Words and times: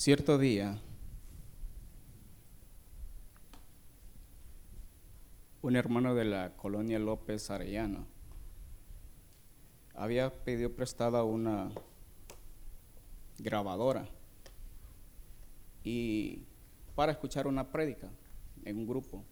Cierto 0.00 0.38
día, 0.38 0.80
un 5.60 5.76
hermano 5.76 6.14
de 6.14 6.24
la 6.24 6.56
colonia 6.56 6.98
López 6.98 7.50
Arellano 7.50 8.06
había 9.94 10.32
pedido 10.42 10.72
prestada 10.72 11.22
una 11.22 11.70
grabadora 13.40 14.08
y 15.84 16.44
para 16.94 17.12
escuchar 17.12 17.46
una 17.46 17.70
prédica 17.70 18.08
en 18.64 18.78
un 18.78 18.86
grupo. 18.86 19.22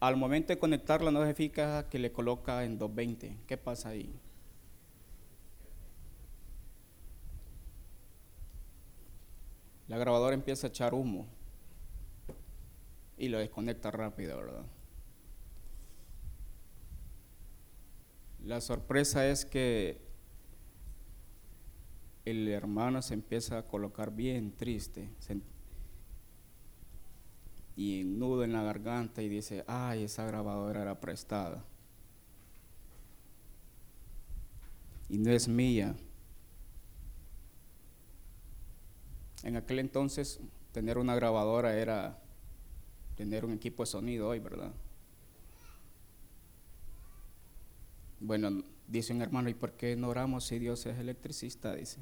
Al 0.00 0.16
momento 0.16 0.48
de 0.48 0.58
conectarla 0.58 1.12
no 1.12 1.24
se 1.24 1.34
fija 1.34 1.88
que 1.88 2.00
le 2.00 2.10
coloca 2.10 2.64
en 2.64 2.78
220. 2.78 3.44
¿Qué 3.46 3.56
pasa 3.56 3.90
ahí? 3.90 4.12
La 9.94 10.00
grabadora 10.00 10.34
empieza 10.34 10.66
a 10.66 10.70
echar 10.70 10.92
humo 10.92 11.24
y 13.16 13.28
lo 13.28 13.38
desconecta 13.38 13.92
rápido, 13.92 14.36
¿verdad? 14.38 14.64
La 18.44 18.60
sorpresa 18.60 19.28
es 19.28 19.44
que 19.44 20.00
el 22.24 22.48
hermano 22.48 23.02
se 23.02 23.14
empieza 23.14 23.58
a 23.58 23.68
colocar 23.68 24.10
bien 24.10 24.50
triste 24.56 25.08
y 27.76 28.02
nudo 28.04 28.42
en 28.42 28.52
la 28.52 28.64
garganta 28.64 29.22
y 29.22 29.28
dice, 29.28 29.62
ay, 29.68 30.02
esa 30.02 30.26
grabadora 30.26 30.82
era 30.82 30.98
prestada. 30.98 31.64
Y 35.08 35.18
no 35.18 35.30
es 35.30 35.46
mía. 35.46 35.94
En 39.44 39.56
aquel 39.56 39.78
entonces 39.78 40.40
tener 40.72 40.96
una 40.96 41.14
grabadora 41.14 41.76
era 41.76 42.18
tener 43.14 43.44
un 43.44 43.52
equipo 43.52 43.82
de 43.82 43.86
sonido 43.86 44.30
hoy, 44.30 44.38
¿verdad? 44.38 44.72
Bueno, 48.20 48.64
dice 48.88 49.12
un 49.12 49.20
hermano, 49.20 49.50
¿y 49.50 49.54
por 49.54 49.72
qué 49.72 49.96
no 49.96 50.08
oramos 50.08 50.46
si 50.46 50.58
Dios 50.58 50.86
es 50.86 50.98
electricista? 50.98 51.74
Dice. 51.74 52.00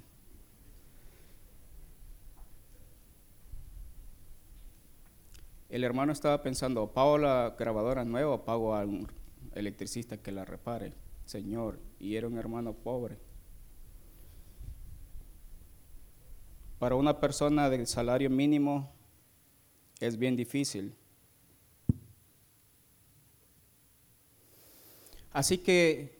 El 5.68 5.82
hermano 5.82 6.12
estaba 6.12 6.42
pensando, 6.42 6.92
¿pago 6.92 7.18
la 7.18 7.56
grabadora 7.58 8.04
nueva 8.04 8.34
o 8.34 8.44
pago 8.44 8.76
a 8.76 8.84
un 8.84 9.10
electricista 9.56 10.16
que 10.16 10.30
la 10.30 10.44
repare? 10.44 10.92
Señor, 11.24 11.80
y 11.98 12.14
era 12.14 12.28
un 12.28 12.38
hermano 12.38 12.72
pobre. 12.72 13.31
Para 16.82 16.96
una 16.96 17.20
persona 17.20 17.70
del 17.70 17.86
salario 17.86 18.28
mínimo 18.28 18.92
es 20.00 20.18
bien 20.18 20.34
difícil. 20.34 20.96
Así 25.30 25.58
que, 25.58 26.18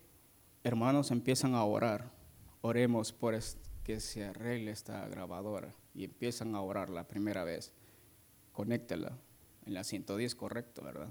hermanos, 0.63 1.11
empiezan 1.11 1.57
a 1.57 1.65
orar. 1.65 2.13
Oremos 2.61 3.13
por 3.13 3.37
que 3.83 3.99
se 3.99 4.25
arregle 4.25 4.71
esta 4.71 5.05
grabadora. 5.09 5.75
Y 5.97 6.05
empiezan 6.05 6.55
a 6.55 6.61
orar 6.61 6.91
la 6.91 7.09
primera 7.09 7.43
vez. 7.43 7.73
Conéctela 8.53 9.19
en 9.67 9.75
la 9.75 9.83
110, 9.83 10.37
correcto, 10.37 10.85
¿verdad? 10.85 11.09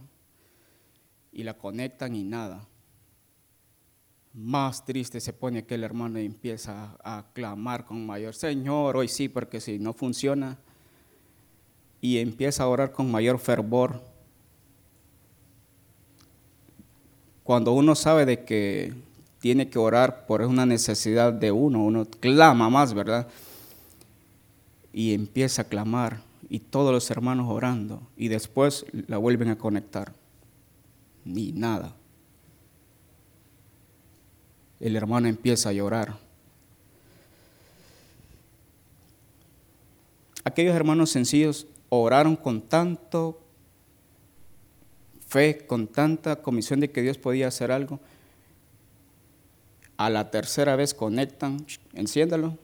Y 1.34 1.44
la 1.44 1.58
conectan 1.58 2.16
y 2.16 2.24
nada. 2.24 2.70
Más 4.34 4.86
triste 4.86 5.20
se 5.20 5.34
pone 5.34 5.60
aquel 5.60 5.84
hermano 5.84 6.20
y 6.20 6.26
empieza 6.26 6.98
a, 7.04 7.26
clamar 7.34 7.86
con 7.86 8.06
mayor, 8.06 8.34
Señor, 8.34 8.96
hoy 8.96 9.10
sí, 9.10 9.28
porque 9.28 9.60
si 9.60 9.78
no 9.78 9.94
funciona, 9.94 10.58
y 12.00 12.18
empieza 12.18 12.64
a 12.64 12.68
orar 12.68 12.94
con 12.94 13.12
mayor 13.12 13.40
fervor. 13.40 14.02
Cuando 17.44 17.74
uno 17.74 17.94
sabe 17.94 18.26
de 18.26 18.46
que 18.46 18.94
tiene 19.40 19.70
que 19.70 19.80
orar 19.80 20.26
por 20.26 20.42
una 20.42 20.66
necesidad 20.66 21.34
de 21.34 21.52
uno, 21.52 21.84
uno 21.84 22.06
clama 22.06 22.70
más, 22.70 22.94
¿verdad? 22.94 23.28
Y 24.94 25.14
empieza 25.14 25.64
a 25.64 25.66
clamar 25.66 26.22
y 26.48 26.60
todos 26.60 26.94
los 26.94 27.10
hermanos 27.12 27.48
orando 27.50 28.02
y 28.16 28.30
después 28.30 28.86
la 29.08 29.18
vuelven 29.18 29.50
a 29.50 29.58
conectar. 29.58 30.14
Ni 31.26 31.52
nada. 31.52 31.96
El 34.82 34.98
hermano 34.98 35.30
empieza 35.30 35.70
a 35.70 35.74
llorar. 35.74 36.18
Aquellos 40.44 40.76
hermanos 40.76 41.12
sencillos 41.12 41.68
oraron 41.88 42.36
con 42.36 42.62
tanto 42.62 43.40
fe, 45.28 45.66
con 45.66 45.88
tanta 45.88 46.42
comisión 46.42 46.82
de 46.82 46.92
que 46.92 47.02
Dios 47.02 47.18
podía 47.18 47.48
hacer 47.48 47.72
algo. 47.72 48.02
A 49.96 50.10
la 50.10 50.32
tercera 50.32 50.76
vez 50.76 50.94
conectan, 50.94 51.66
enciéndalo 51.94 52.58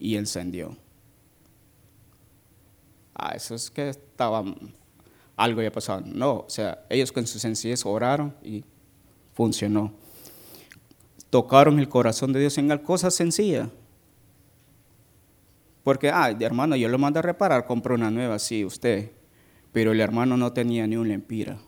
y 0.00 0.16
encendió 0.16 0.76
ah, 3.18 3.32
eso 3.34 3.54
es 3.54 3.70
que 3.70 3.90
estaba, 3.90 4.44
algo 5.36 5.62
ya 5.62 5.70
pasado. 5.70 6.02
No, 6.06 6.40
o 6.40 6.50
sea, 6.50 6.84
ellos 6.88 7.12
con 7.12 7.26
su 7.26 7.38
sencillez 7.38 7.84
oraron 7.84 8.34
y 8.42 8.64
funcionó. 9.34 9.92
Tocaron 11.30 11.78
el 11.78 11.88
corazón 11.88 12.32
de 12.32 12.40
Dios 12.40 12.56
en 12.58 12.76
cosa 12.78 13.10
sencilla. 13.10 13.70
Porque, 15.84 16.10
ah, 16.10 16.30
hermano, 16.38 16.76
yo 16.76 16.88
lo 16.88 16.98
mando 16.98 17.18
a 17.18 17.22
reparar, 17.22 17.66
compró 17.66 17.94
una 17.94 18.10
nueva, 18.10 18.38
sí, 18.38 18.64
usted. 18.64 19.10
Pero 19.72 19.92
el 19.92 20.00
hermano 20.00 20.36
no 20.36 20.52
tenía 20.52 20.86
ni 20.86 20.96
un 20.96 21.08
lempira. 21.08 21.58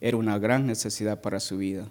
Era 0.00 0.16
una 0.16 0.38
gran 0.38 0.66
necesidad 0.66 1.20
para 1.20 1.40
su 1.40 1.58
vida. 1.58 1.88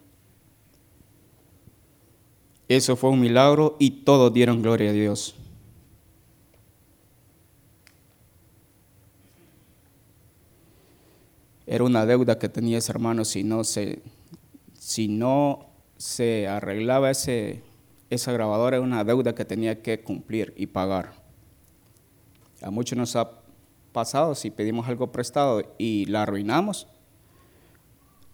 Eso 2.68 2.96
fue 2.96 3.10
un 3.10 3.20
milagro 3.20 3.76
y 3.80 3.90
todos 3.90 4.32
dieron 4.32 4.62
gloria 4.62 4.92
a 4.92 4.94
Dios. 4.94 5.36
Era 11.66 11.84
una 11.84 12.06
deuda 12.08 12.40
que 12.40 12.50
tenía 12.50 12.80
ese 12.80 12.92
hermano 12.92 13.26
si 13.26 13.44
no 13.44 13.64
se, 13.64 14.02
si 14.80 15.08
no 15.08 15.69
se 16.00 16.48
arreglaba 16.48 17.12
ese, 17.12 17.62
esa 18.10 18.32
grabadora, 18.32 18.78
era 18.78 18.86
una 18.86 19.04
deuda 19.04 19.36
que 19.36 19.44
tenía 19.44 19.82
que 19.82 20.02
cumplir 20.02 20.54
y 20.56 20.68
pagar. 20.68 21.12
A 22.62 22.72
muchos 22.72 22.98
nos 22.98 23.18
ha 23.18 23.30
pasado 23.92 24.34
si 24.34 24.50
pedimos 24.50 24.88
algo 24.88 25.12
prestado 25.12 25.62
y 25.78 26.06
la 26.06 26.24
arruinamos, 26.24 26.88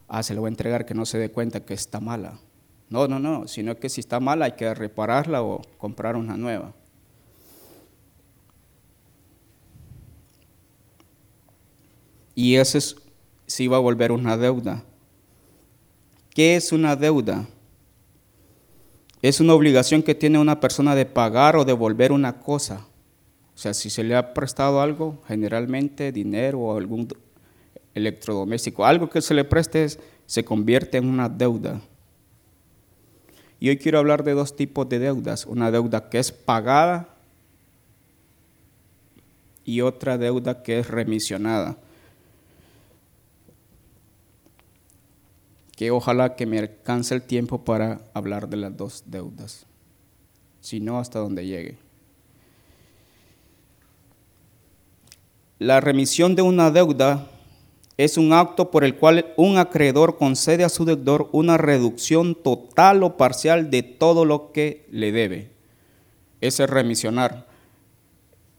ah, 0.08 0.22
se 0.22 0.36
lo 0.36 0.42
voy 0.42 0.50
a 0.50 0.50
entregar 0.50 0.86
que 0.86 0.94
no 0.94 1.08
se 1.08 1.18
dé 1.18 1.32
cuenta 1.32 1.66
que 1.66 1.74
está 1.74 2.00
mala. 2.00 2.40
No, 2.92 3.08
no, 3.08 3.18
no, 3.18 3.48
sino 3.48 3.76
que 3.78 3.90
si 3.90 4.00
está 4.00 4.20
mala 4.20 4.46
hay 4.46 4.52
que 4.52 4.72
repararla 4.72 5.42
o 5.42 5.62
comprar 5.80 6.16
una 6.16 6.38
nueva. 6.38 6.72
Y 12.36 12.58
ese 12.58 12.78
es 12.78 12.96
se 13.48 13.64
iba 13.64 13.78
a 13.78 13.80
volver 13.80 14.12
una 14.12 14.38
deuda. 14.38 14.84
¿Qué 16.30 16.56
es 16.56 16.72
una 16.72 16.96
deuda? 16.96 17.48
Es 19.28 19.40
una 19.40 19.56
obligación 19.56 20.04
que 20.04 20.14
tiene 20.14 20.38
una 20.38 20.60
persona 20.60 20.94
de 20.94 21.08
pagar 21.08 21.56
o 21.56 21.66
devolver 21.66 22.12
una 22.12 22.38
cosa. 22.38 22.86
O 23.56 23.58
sea, 23.58 23.74
si 23.74 23.90
se 23.90 24.04
le 24.04 24.16
ha 24.16 24.36
prestado 24.36 24.82
algo, 24.82 25.20
generalmente 25.28 26.12
dinero 26.12 26.60
o 26.60 26.78
algún 26.78 27.08
electrodoméstico, 27.96 28.86
algo 28.86 29.10
que 29.10 29.24
se 29.24 29.34
le 29.34 29.44
preste 29.44 29.88
se 30.28 30.46
convierte 30.46 31.00
en 31.00 31.10
una 31.10 31.28
deuda. 31.28 31.82
Y 33.60 33.70
hoy 33.70 33.80
quiero 33.80 33.98
hablar 33.98 34.24
de 34.24 34.34
dos 34.34 34.56
tipos 34.56 34.88
de 34.90 35.00
deudas. 35.00 35.48
Una 35.48 35.72
deuda 35.72 36.08
que 36.08 36.20
es 36.20 36.32
pagada 36.32 37.10
y 39.64 39.82
otra 39.82 40.20
deuda 40.20 40.62
que 40.62 40.78
es 40.78 40.88
remisionada. 40.88 41.80
Que 45.76 45.92
ojalá 45.92 46.36
que 46.36 46.46
me 46.46 46.60
alcance 46.60 47.14
el 47.14 47.22
tiempo 47.22 47.64
para 47.64 48.02
hablar 48.14 48.48
de 48.48 48.58
las 48.58 48.76
dos 48.76 49.04
deudas, 49.08 49.66
si 50.62 50.80
no 50.80 51.00
hasta 51.00 51.20
donde 51.20 51.46
llegue. 51.46 51.78
La 55.60 55.82
remisión 55.82 56.36
de 56.36 56.42
una 56.42 56.72
deuda 56.72 57.28
es 57.98 58.18
un 58.18 58.34
acto 58.34 58.72
por 58.72 58.84
el 58.84 58.96
cual 58.96 59.34
un 59.38 59.58
acreedor 59.58 60.18
concede 60.18 60.64
a 60.64 60.70
su 60.70 60.84
deudor 60.86 61.30
una 61.32 61.58
reducción 61.58 62.36
total 62.36 63.04
o 63.04 63.16
parcial 63.18 63.70
de 63.70 63.84
todo 63.84 64.26
lo 64.26 64.52
que 64.52 64.86
le 64.92 65.12
debe. 65.12 65.52
Ese 66.42 66.64
es 66.64 66.70
remisionar. 66.70 67.48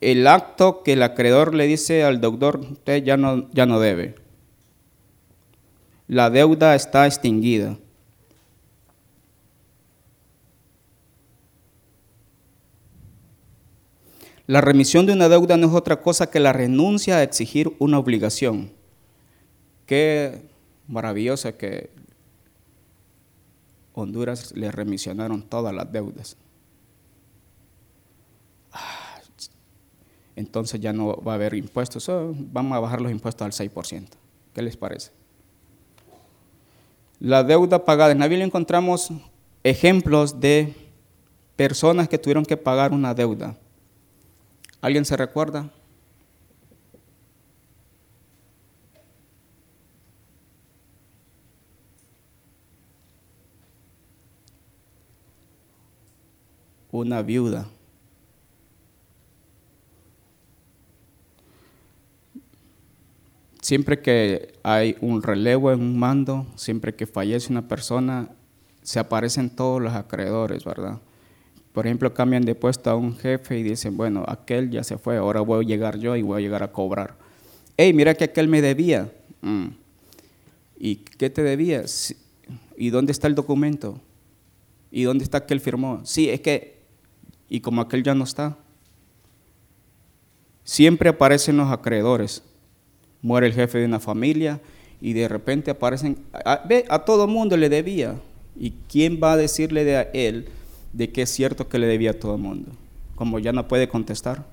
El 0.01 0.27
acto 0.27 0.83
que 0.83 0.95
el 0.95 1.03
acreedor 1.03 1.55
le 1.55 1.67
dice 1.67 2.03
al 2.05 2.21
deudor, 2.21 2.61
usted 2.61 3.03
ya 3.03 3.17
no, 3.17 3.51
ya 3.53 3.67
no 3.67 3.79
debe 3.81 4.26
la 6.09 6.31
deuda 6.31 6.75
está 6.75 7.07
extinguida. 7.07 7.77
La 14.47 14.61
remisión 14.61 15.07
de 15.07 15.13
una 15.13 15.29
deuda 15.29 15.57
no 15.57 15.67
es 15.67 15.75
otra 15.75 16.01
cosa 16.01 16.31
que 16.31 16.39
la 16.39 16.53
renuncia 16.53 17.17
a 17.17 17.23
exigir 17.25 17.75
una 17.81 17.99
obligación. 17.99 18.71
Qué 19.87 20.49
maravilloso 20.87 21.57
que 21.57 21.91
Honduras 23.93 24.53
le 24.55 24.71
remisionaron 24.71 25.43
todas 25.43 25.75
las 25.75 25.91
deudas. 25.91 26.37
Ah, 28.71 29.21
entonces 30.37 30.81
ya 30.81 30.93
no 30.93 31.17
va 31.23 31.33
a 31.33 31.35
haber 31.35 31.55
impuestos, 31.55 32.09
oh, 32.09 32.33
vamos 32.37 32.77
a 32.77 32.81
bajar 32.81 33.01
los 33.01 33.11
impuestos 33.11 33.45
al 33.45 33.71
6%. 33.71 34.07
¿Qué 34.53 34.63
les 34.63 34.77
parece? 34.77 35.11
La 37.19 37.43
deuda 37.43 37.85
pagada. 37.85 38.13
En 38.13 38.19
la 38.19 38.29
Biblia 38.29 38.45
encontramos 38.45 39.11
ejemplos 39.65 40.41
de 40.41 40.75
personas 41.57 42.09
que 42.09 42.19
tuvieron 42.19 42.45
que 42.45 42.57
pagar 42.57 42.93
una 42.93 43.15
deuda. 43.15 43.57
¿Alguien 44.81 45.05
se 45.05 45.17
recuerda? 45.17 45.71
Una 56.93 57.23
viuda. 57.23 57.67
Siempre 63.67 64.01
que 64.01 64.53
hay 64.63 64.97
un 65.01 65.25
relevo 65.25 65.73
en 65.73 65.81
un 65.81 65.99
mando, 65.99 66.47
siempre 66.55 66.95
que 66.95 67.05
fallece 67.05 67.51
una 67.51 67.67
persona, 67.67 68.31
se 68.83 69.01
aparecen 69.01 69.51
todos 69.51 69.83
los 69.83 69.93
acreedores, 69.93 70.65
¿verdad? 70.65 71.01
Por 71.73 71.85
ejemplo, 71.85 72.15
cambian 72.15 72.45
de 72.45 72.55
puesto 72.55 72.91
a 72.91 72.95
un 72.95 73.17
jefe 73.17 73.59
y 73.59 73.65
dicen, 73.65 73.97
bueno, 73.97 74.25
aquel 74.29 74.71
ya 74.71 74.85
se 74.85 74.99
fue, 74.99 75.17
ahora 75.17 75.41
voy 75.41 75.65
a 75.65 75.69
llegar 75.69 75.99
yo 75.99 76.15
y 76.15 76.23
voy 76.23 76.39
a 76.39 76.41
llegar 76.43 76.63
a 76.63 76.71
cobrar. 76.71 77.17
Hey, 77.77 77.93
mira 77.93 78.15
que 78.15 78.23
aquel 78.23 78.47
me 78.47 78.63
debía. 78.63 79.13
Mm. 79.41 79.71
¿Y 80.79 80.95
qué 81.19 81.29
te 81.29 81.43
debía? 81.43 81.83
¿Y 82.77 82.91
dónde 82.91 83.11
está 83.11 83.27
el 83.27 83.35
documento? 83.35 84.01
¿Y 84.93 85.03
dónde 85.03 85.25
está 85.25 85.39
aquel 85.39 85.59
firmó? 85.59 86.03
Sí, 86.05 86.31
es 86.31 86.41
que, 86.41 86.83
y 87.49 87.59
como 87.59 87.81
aquel 87.81 88.05
ya 88.05 88.15
no 88.15 88.23
está, 88.23 88.59
siempre 90.63 91.09
aparecen 91.09 91.57
los 91.57 91.73
acreedores. 91.73 92.45
Muere 93.23 93.47
el 93.47 93.55
jefe 93.55 93.79
de 93.79 93.87
una 93.87 94.01
familia 94.01 94.61
y 95.01 95.13
de 95.13 95.29
repente 95.29 95.71
aparecen, 95.71 96.19
a, 96.33 96.63
ve, 96.67 96.85
a 96.89 97.05
todo 97.05 97.27
mundo 97.27 97.57
le 97.57 97.69
debía. 97.69 98.17
¿Y 98.59 98.73
quién 98.89 99.21
va 99.23 99.33
a 99.33 99.37
decirle 99.37 99.85
de 99.85 99.97
a 99.97 100.03
él? 100.03 100.49
de 100.97 101.13
que 101.13 101.23
es 101.23 101.31
cierto 101.31 101.69
que 101.69 101.79
le 101.79 101.87
debía 101.87 102.13
a 102.13 102.15
todo 102.15 102.39
mundo, 102.39 102.73
como 103.17 103.39
ya 103.39 103.53
no 103.53 103.69
puede 103.69 103.87
contestar. 103.87 104.47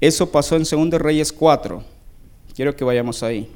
Eso 0.00 0.30
pasó 0.30 0.56
en 0.56 0.62
2 0.90 1.00
Reyes 1.00 1.32
4. 1.32 1.82
Quiero 2.54 2.76
que 2.76 2.84
vayamos 2.84 3.24
ahí. 3.24 3.50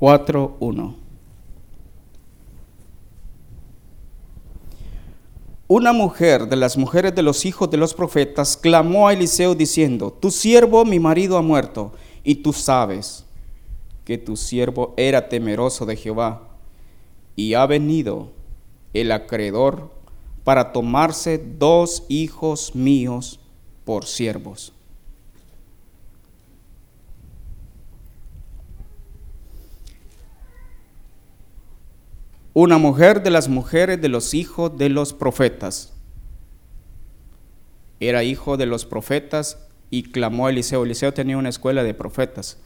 Uno 0.00 0.96
Una 5.70 5.92
mujer 5.92 6.48
de 6.48 6.56
las 6.56 6.78
mujeres 6.78 7.14
de 7.14 7.22
los 7.22 7.44
hijos 7.44 7.70
de 7.70 7.76
los 7.76 7.92
profetas 7.92 8.56
clamó 8.56 9.06
a 9.06 9.12
Eliseo 9.12 9.54
diciendo, 9.54 10.16
Tu 10.18 10.30
siervo, 10.30 10.86
mi 10.86 10.98
marido, 10.98 11.36
ha 11.36 11.42
muerto, 11.42 11.92
y 12.24 12.36
tú 12.36 12.54
sabes 12.54 13.26
que 14.06 14.16
tu 14.16 14.36
siervo 14.38 14.94
era 14.96 15.28
temeroso 15.28 15.84
de 15.84 15.96
Jehová, 15.96 16.48
y 17.36 17.52
ha 17.52 17.66
venido 17.66 18.30
el 18.94 19.12
acreedor 19.12 19.90
para 20.42 20.72
tomarse 20.72 21.36
dos 21.36 22.04
hijos 22.08 22.74
míos 22.74 23.38
por 23.84 24.06
siervos. 24.06 24.72
Una 32.60 32.76
mujer 32.76 33.22
de 33.22 33.30
las 33.30 33.48
mujeres 33.48 34.02
de 34.02 34.08
los 34.08 34.34
hijos 34.34 34.76
de 34.76 34.88
los 34.88 35.12
profetas. 35.12 35.92
Era 38.00 38.24
hijo 38.24 38.56
de 38.56 38.66
los 38.66 38.84
profetas 38.84 39.68
y 39.90 40.10
clamó 40.10 40.48
a 40.48 40.50
Eliseo. 40.50 40.82
Eliseo 40.82 41.14
tenía 41.14 41.38
una 41.38 41.50
escuela 41.50 41.84
de 41.84 41.94
profetas. 41.94 42.58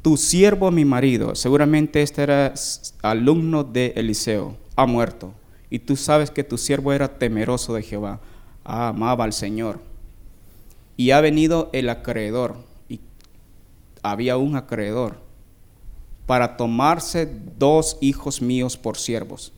Tu 0.00 0.16
siervo, 0.16 0.70
mi 0.70 0.84
marido, 0.84 1.34
seguramente 1.34 2.02
este 2.02 2.22
era 2.22 2.54
alumno 3.02 3.64
de 3.64 3.94
Eliseo, 3.96 4.56
ha 4.76 4.86
muerto. 4.86 5.34
Y 5.70 5.80
tú 5.80 5.96
sabes 5.96 6.30
que 6.30 6.44
tu 6.44 6.56
siervo 6.56 6.92
era 6.92 7.18
temeroso 7.18 7.74
de 7.74 7.82
Jehová, 7.82 8.20
amaba 8.62 9.24
al 9.24 9.32
Señor. 9.32 9.80
Y 10.96 11.10
ha 11.10 11.20
venido 11.20 11.68
el 11.72 11.88
acreedor, 11.88 12.54
y 12.88 13.00
había 14.04 14.36
un 14.36 14.54
acreedor 14.54 15.27
para 16.28 16.58
tomarse 16.58 17.26
dos 17.56 17.96
hijos 18.02 18.42
míos 18.42 18.76
por 18.76 18.98
siervos. 18.98 19.50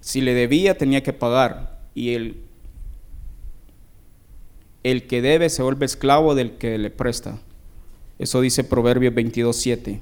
Si 0.00 0.22
le 0.22 0.32
debía, 0.32 0.78
tenía 0.78 1.02
que 1.02 1.12
pagar. 1.12 1.80
Y 1.94 2.14
el, 2.14 2.42
el 4.84 5.06
que 5.06 5.20
debe 5.20 5.50
se 5.50 5.62
vuelve 5.62 5.84
esclavo 5.84 6.34
del 6.34 6.52
que 6.52 6.78
le 6.78 6.88
presta. 6.88 7.38
Eso 8.18 8.40
dice 8.40 8.64
Proverbios 8.64 9.12
22.7. 9.12 10.00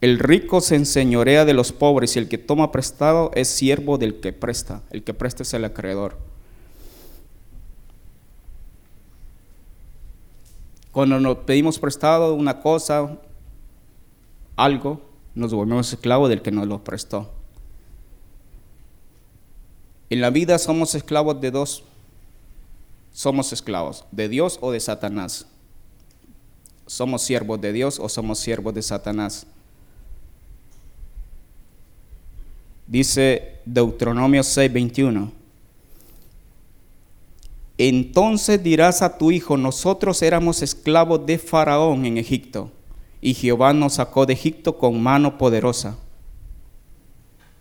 El 0.00 0.18
rico 0.18 0.62
se 0.62 0.76
enseñorea 0.76 1.44
de 1.44 1.52
los 1.52 1.72
pobres 1.72 2.16
y 2.16 2.20
el 2.20 2.28
que 2.28 2.38
toma 2.38 2.72
prestado 2.72 3.32
es 3.34 3.48
siervo 3.48 3.98
del 3.98 4.18
que 4.20 4.32
presta. 4.32 4.80
El 4.88 5.04
que 5.04 5.12
presta 5.12 5.42
es 5.42 5.52
el 5.52 5.66
acreedor. 5.66 6.16
Cuando 10.90 11.20
nos 11.20 11.36
pedimos 11.38 11.78
prestado 11.78 12.32
una 12.32 12.60
cosa, 12.60 13.18
algo, 14.56 15.00
nos 15.34 15.52
volvemos 15.52 15.92
esclavos 15.92 16.28
del 16.28 16.42
que 16.42 16.50
nos 16.50 16.66
lo 16.66 16.84
prestó. 16.84 17.30
En 20.10 20.20
la 20.20 20.30
vida 20.30 20.58
somos 20.58 20.94
esclavos 20.94 21.40
de 21.40 21.50
dos. 21.50 21.84
Somos 23.12 23.52
esclavos, 23.52 24.04
de 24.10 24.28
Dios 24.28 24.58
o 24.60 24.70
de 24.70 24.80
Satanás. 24.80 25.46
Somos 26.86 27.22
siervos 27.22 27.60
de 27.60 27.72
Dios 27.72 27.98
o 27.98 28.08
somos 28.08 28.38
siervos 28.38 28.74
de 28.74 28.82
Satanás. 28.82 29.46
Dice 32.86 33.60
Deuteronomio 33.64 34.42
6:21. 34.42 35.32
Entonces 37.78 38.62
dirás 38.62 39.00
a 39.00 39.16
tu 39.16 39.30
hijo, 39.30 39.56
nosotros 39.56 40.20
éramos 40.22 40.62
esclavos 40.62 41.24
de 41.24 41.38
Faraón 41.38 42.04
en 42.04 42.18
Egipto 42.18 42.70
y 43.24 43.34
Jehová 43.34 43.72
nos 43.72 43.94
sacó 43.94 44.26
de 44.26 44.32
Egipto 44.32 44.76
con 44.76 45.00
mano 45.00 45.38
poderosa. 45.38 45.96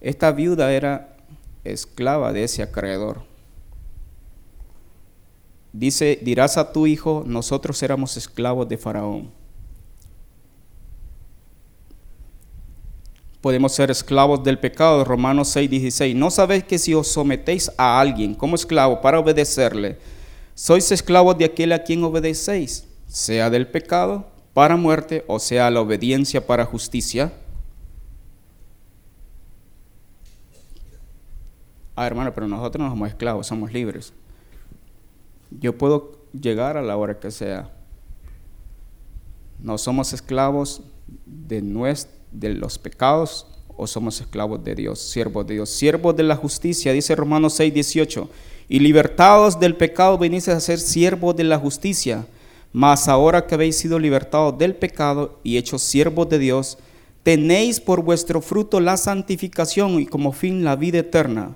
Esta 0.01 0.31
viuda 0.31 0.73
era 0.73 1.15
esclava 1.63 2.33
de 2.33 2.43
ese 2.43 2.63
acreedor. 2.63 3.21
Dice, 5.71 6.19
dirás 6.23 6.57
a 6.57 6.73
tu 6.73 6.87
hijo, 6.87 7.23
nosotros 7.27 7.81
éramos 7.83 8.17
esclavos 8.17 8.67
de 8.67 8.77
Faraón. 8.77 9.31
Podemos 13.39 13.71
ser 13.73 13.91
esclavos 13.91 14.43
del 14.43 14.57
pecado, 14.57 15.03
Romanos 15.05 15.49
6, 15.49 15.69
16. 15.69 16.15
No 16.15 16.31
sabéis 16.31 16.63
que 16.63 16.79
si 16.79 16.95
os 16.95 17.07
sometéis 17.07 17.71
a 17.77 17.99
alguien 17.99 18.33
como 18.33 18.55
esclavo 18.55 18.99
para 18.99 19.19
obedecerle, 19.19 19.99
sois 20.55 20.91
esclavos 20.91 21.37
de 21.37 21.45
aquel 21.45 21.71
a 21.71 21.83
quien 21.83 22.03
obedecéis, 22.03 22.87
sea 23.07 23.51
del 23.51 23.67
pecado 23.67 24.30
para 24.53 24.75
muerte, 24.75 25.24
o 25.27 25.39
sea, 25.39 25.70
la 25.70 25.81
obediencia 25.81 26.46
para 26.46 26.65
justicia. 26.65 27.31
Ah, 31.96 32.08
hermano, 32.08 32.34
pero 32.34 32.48
nosotros 32.48 32.84
no 32.84 32.89
somos 32.89 33.10
esclavos, 33.10 33.48
somos 33.48 33.72
libres. 33.72 34.13
Yo 35.51 35.77
puedo 35.77 36.20
llegar 36.34 36.77
a 36.77 36.81
la 36.81 36.98
hora 36.98 37.20
que 37.20 37.31
sea. 37.31 37.70
No 39.60 39.77
somos 39.77 40.12
esclavos 40.13 40.81
de, 41.25 41.62
de 42.31 42.50
los 42.53 42.79
pecados 42.79 43.48
o 43.77 43.88
somos 43.88 44.20
esclavos 44.20 44.63
de 44.63 44.75
Dios, 44.75 45.00
siervos 45.00 45.48
de 45.48 45.55
Dios, 45.55 45.70
siervos 45.70 46.15
de 46.15 46.24
la 46.24 46.36
justicia, 46.36 46.93
dice 46.93 47.15
Romanos 47.15 47.53
6, 47.53 47.74
18. 47.74 48.29
Y 48.70 48.79
libertados 48.79 49.60
del 49.60 49.75
pecado 49.75 50.17
venís 50.17 50.48
a 50.48 50.60
ser 50.60 50.79
siervos 50.79 51.36
de 51.36 51.43
la 51.43 51.60
justicia. 51.60 52.25
Mas 52.73 53.07
ahora 53.07 53.45
que 53.45 53.55
habéis 53.55 53.77
sido 53.77 53.99
libertados 53.99 54.57
del 54.57 54.75
pecado 54.75 55.39
y 55.43 55.57
hechos 55.57 55.81
siervos 55.81 56.29
de 56.29 56.39
Dios, 56.39 56.77
tenéis 57.23 57.79
por 57.79 58.01
vuestro 58.01 58.41
fruto 58.41 58.79
la 58.79 58.97
santificación 58.97 59.99
y 59.99 60.05
como 60.05 60.31
fin 60.31 60.63
la 60.63 60.75
vida 60.75 60.99
eterna. 60.99 61.55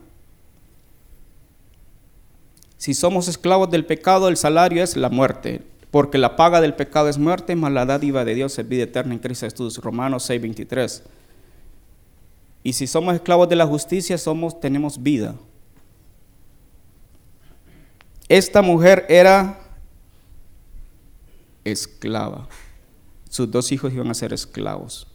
Si 2.77 2.93
somos 2.93 3.27
esclavos 3.27 3.71
del 3.71 3.85
pecado, 3.85 4.27
el 4.27 4.37
salario 4.37 4.83
es 4.83 4.95
la 4.97 5.09
muerte, 5.09 5.63
porque 5.89 6.17
la 6.17 6.35
paga 6.35 6.61
del 6.61 6.75
pecado 6.75 7.07
es 7.07 7.17
muerte, 7.17 7.55
mas 7.55 7.71
la 7.71 7.85
dádiva 7.85 8.25
de 8.25 8.35
Dios 8.35 8.59
es 8.59 8.67
vida 8.67 8.83
eterna 8.83 9.13
en 9.13 9.19
Cristo 9.19 9.49
Jesús. 9.49 9.77
Romanos 9.77 10.29
6:23. 10.29 11.01
Y 12.61 12.73
si 12.73 12.87
somos 12.87 13.15
esclavos 13.15 13.47
de 13.47 13.55
la 13.55 13.65
justicia, 13.65 14.17
somos, 14.17 14.59
tenemos 14.59 15.01
vida. 15.01 15.35
Esta 18.27 18.61
mujer 18.61 19.05
era 19.07 19.64
esclava. 21.65 22.47
Sus 23.29 23.51
dos 23.51 23.71
hijos 23.73 23.91
iban 23.91 24.09
a 24.09 24.13
ser 24.13 24.31
esclavos. 24.31 25.07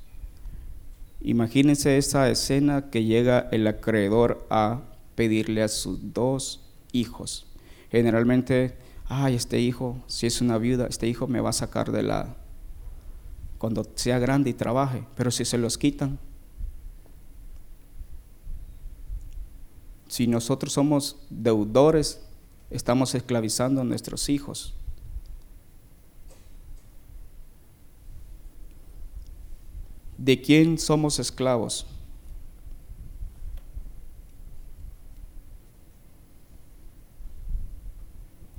Imagínense 1.23 1.97
esa 1.97 2.29
escena 2.29 2.91
que 2.91 3.05
llega 3.05 3.49
el 3.53 3.67
acreedor 3.67 4.47
a 4.51 4.83
pedirle 5.15 5.63
a 5.63 5.69
sus 5.69 6.13
dos 6.13 6.61
hijos. 6.93 7.47
Generalmente, 7.91 8.77
ay, 9.07 9.35
este 9.35 9.61
hijo, 9.61 10.03
si 10.07 10.27
es 10.27 10.41
una 10.41 10.59
viuda, 10.59 10.87
este 10.87 11.09
hijo 11.09 11.27
me 11.27 11.41
va 11.41 11.51
a 11.51 11.55
sacar 11.55 11.93
de 11.93 12.03
la... 12.03 12.37
cuando 13.59 13.87
sea 13.95 14.19
grande 14.19 14.51
y 14.51 14.55
trabaje, 14.55 15.05
pero 15.17 15.31
si 15.31 15.45
se 15.45 15.59
los 15.59 15.77
quitan. 15.79 16.19
Si 20.09 20.27
nosotros 20.27 20.73
somos 20.73 21.17
deudores, 21.29 22.21
estamos 22.71 23.15
esclavizando 23.15 23.83
a 23.83 23.85
nuestros 23.85 24.29
hijos. 24.29 24.75
¿De 30.21 30.39
quién 30.39 30.79
somos 30.79 31.19
esclavos? 31.19 31.87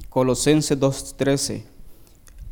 Colosenses 0.10 0.80
2:13. 0.80 1.63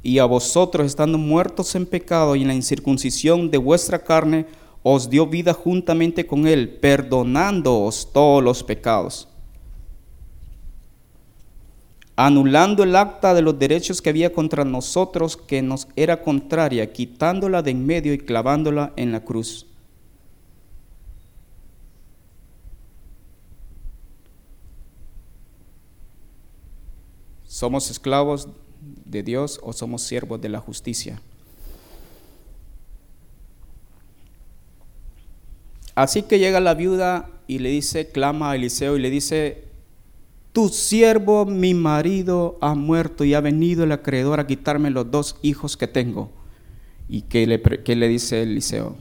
Y 0.03 0.19
a 0.19 0.25
vosotros, 0.25 0.85
estando 0.85 1.17
muertos 1.17 1.73
en 1.73 1.87
pecado 1.87 2.35
y 2.35 2.43
en 2.43 2.49
la 2.49 2.53
incircuncisión 2.53 3.49
de 3.49 3.57
vuestra 3.57 3.97
carne, 3.97 4.45
os 4.83 5.09
dio 5.09 5.25
vida 5.25 5.55
juntamente 5.55 6.27
con 6.27 6.45
él, 6.45 6.69
perdonándoos 6.69 8.13
todos 8.13 8.43
los 8.43 8.63
pecados 8.63 9.28
anulando 12.21 12.83
el 12.83 12.97
acta 12.97 13.33
de 13.33 13.41
los 13.41 13.57
derechos 13.57 14.01
que 14.01 14.09
había 14.09 14.33
contra 14.33 14.65
nosotros 14.65 15.37
que 15.37 15.61
nos 15.61 15.87
era 15.95 16.21
contraria, 16.21 16.91
quitándola 16.91 17.61
de 17.61 17.71
en 17.71 17.85
medio 17.85 18.13
y 18.13 18.17
clavándola 18.17 18.91
en 18.97 19.13
la 19.13 19.23
cruz. 19.23 19.65
¿Somos 27.45 27.89
esclavos 27.89 28.49
de 28.81 29.23
Dios 29.23 29.57
o 29.63 29.71
somos 29.71 30.01
siervos 30.01 30.41
de 30.41 30.49
la 30.49 30.59
justicia? 30.59 31.21
Así 35.95 36.23
que 36.23 36.37
llega 36.37 36.59
la 36.59 36.73
viuda 36.73 37.29
y 37.47 37.59
le 37.59 37.69
dice, 37.69 38.09
clama 38.09 38.51
a 38.51 38.55
Eliseo 38.55 38.97
y 38.97 38.99
le 38.99 39.09
dice, 39.09 39.68
tu 40.53 40.69
siervo, 40.69 41.45
mi 41.45 41.73
marido, 41.73 42.57
ha 42.61 42.73
muerto 42.73 43.23
y 43.23 43.33
ha 43.33 43.41
venido 43.41 43.83
el 43.83 43.91
acreedor 43.91 44.39
a 44.39 44.47
quitarme 44.47 44.89
los 44.89 45.09
dos 45.09 45.37
hijos 45.41 45.77
que 45.77 45.87
tengo. 45.87 46.31
¿Y 47.07 47.23
qué 47.23 47.45
le, 47.47 48.07
dice 48.07 48.43
Eliseo? 48.43 48.97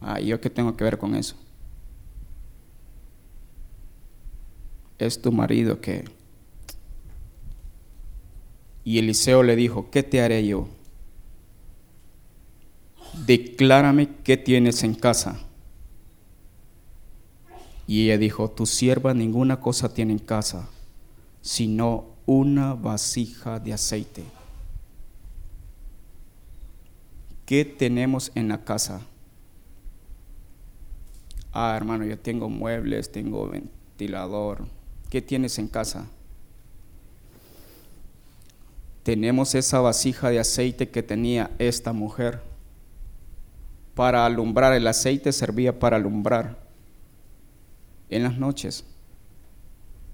Ah, 0.00 0.20
¿yo 0.20 0.40
qué 0.40 0.50
tengo 0.50 0.76
que 0.76 0.84
ver 0.84 0.98
con 0.98 1.14
eso? 1.14 1.36
Es 4.98 5.20
tu 5.20 5.32
marido 5.32 5.80
que... 5.80 6.04
Y 8.84 8.98
Eliseo 8.98 9.42
le 9.42 9.54
dijo, 9.54 9.90
¿qué 9.90 10.02
te 10.02 10.20
haré 10.20 10.46
yo? 10.46 10.66
Declárame 13.26 14.08
qué 14.24 14.36
tienes 14.36 14.82
en 14.82 14.94
casa 14.94 15.38
y 17.92 18.06
ella 18.06 18.16
dijo, 18.16 18.50
tu 18.50 18.64
sierva 18.64 19.12
ninguna 19.12 19.60
cosa 19.60 19.92
tiene 19.92 20.14
en 20.14 20.18
casa, 20.18 20.66
sino 21.42 22.06
una 22.24 22.72
vasija 22.72 23.60
de 23.60 23.74
aceite. 23.74 24.24
¿Qué 27.44 27.66
tenemos 27.66 28.32
en 28.34 28.48
la 28.48 28.64
casa? 28.64 29.02
Ah, 31.52 31.74
hermano, 31.76 32.06
yo 32.06 32.18
tengo 32.18 32.48
muebles, 32.48 33.12
tengo 33.12 33.46
ventilador. 33.46 34.64
¿Qué 35.10 35.20
tienes 35.20 35.58
en 35.58 35.68
casa? 35.68 36.06
Tenemos 39.02 39.54
esa 39.54 39.80
vasija 39.80 40.30
de 40.30 40.38
aceite 40.38 40.88
que 40.88 41.02
tenía 41.02 41.50
esta 41.58 41.92
mujer. 41.92 42.40
Para 43.94 44.24
alumbrar, 44.24 44.72
el 44.72 44.86
aceite 44.86 45.30
servía 45.30 45.78
para 45.78 45.98
alumbrar 45.98 46.61
en 48.12 48.22
las 48.22 48.38
noches. 48.38 48.84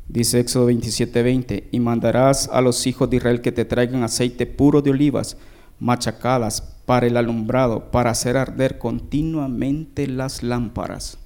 Dice 0.08 0.40
Éxodo 0.40 0.70
27:20, 0.70 1.68
y 1.70 1.80
mandarás 1.80 2.48
a 2.50 2.60
los 2.60 2.86
hijos 2.86 3.10
de 3.10 3.16
Israel 3.16 3.42
que 3.42 3.52
te 3.52 3.64
traigan 3.64 4.02
aceite 4.02 4.46
puro 4.46 4.80
de 4.80 4.90
olivas 4.90 5.36
machacadas 5.78 6.62
para 6.86 7.06
el 7.06 7.16
alumbrado, 7.16 7.90
para 7.90 8.10
hacer 8.10 8.36
arder 8.36 8.78
continuamente 8.78 10.06
las 10.06 10.42
lámparas. 10.42 11.18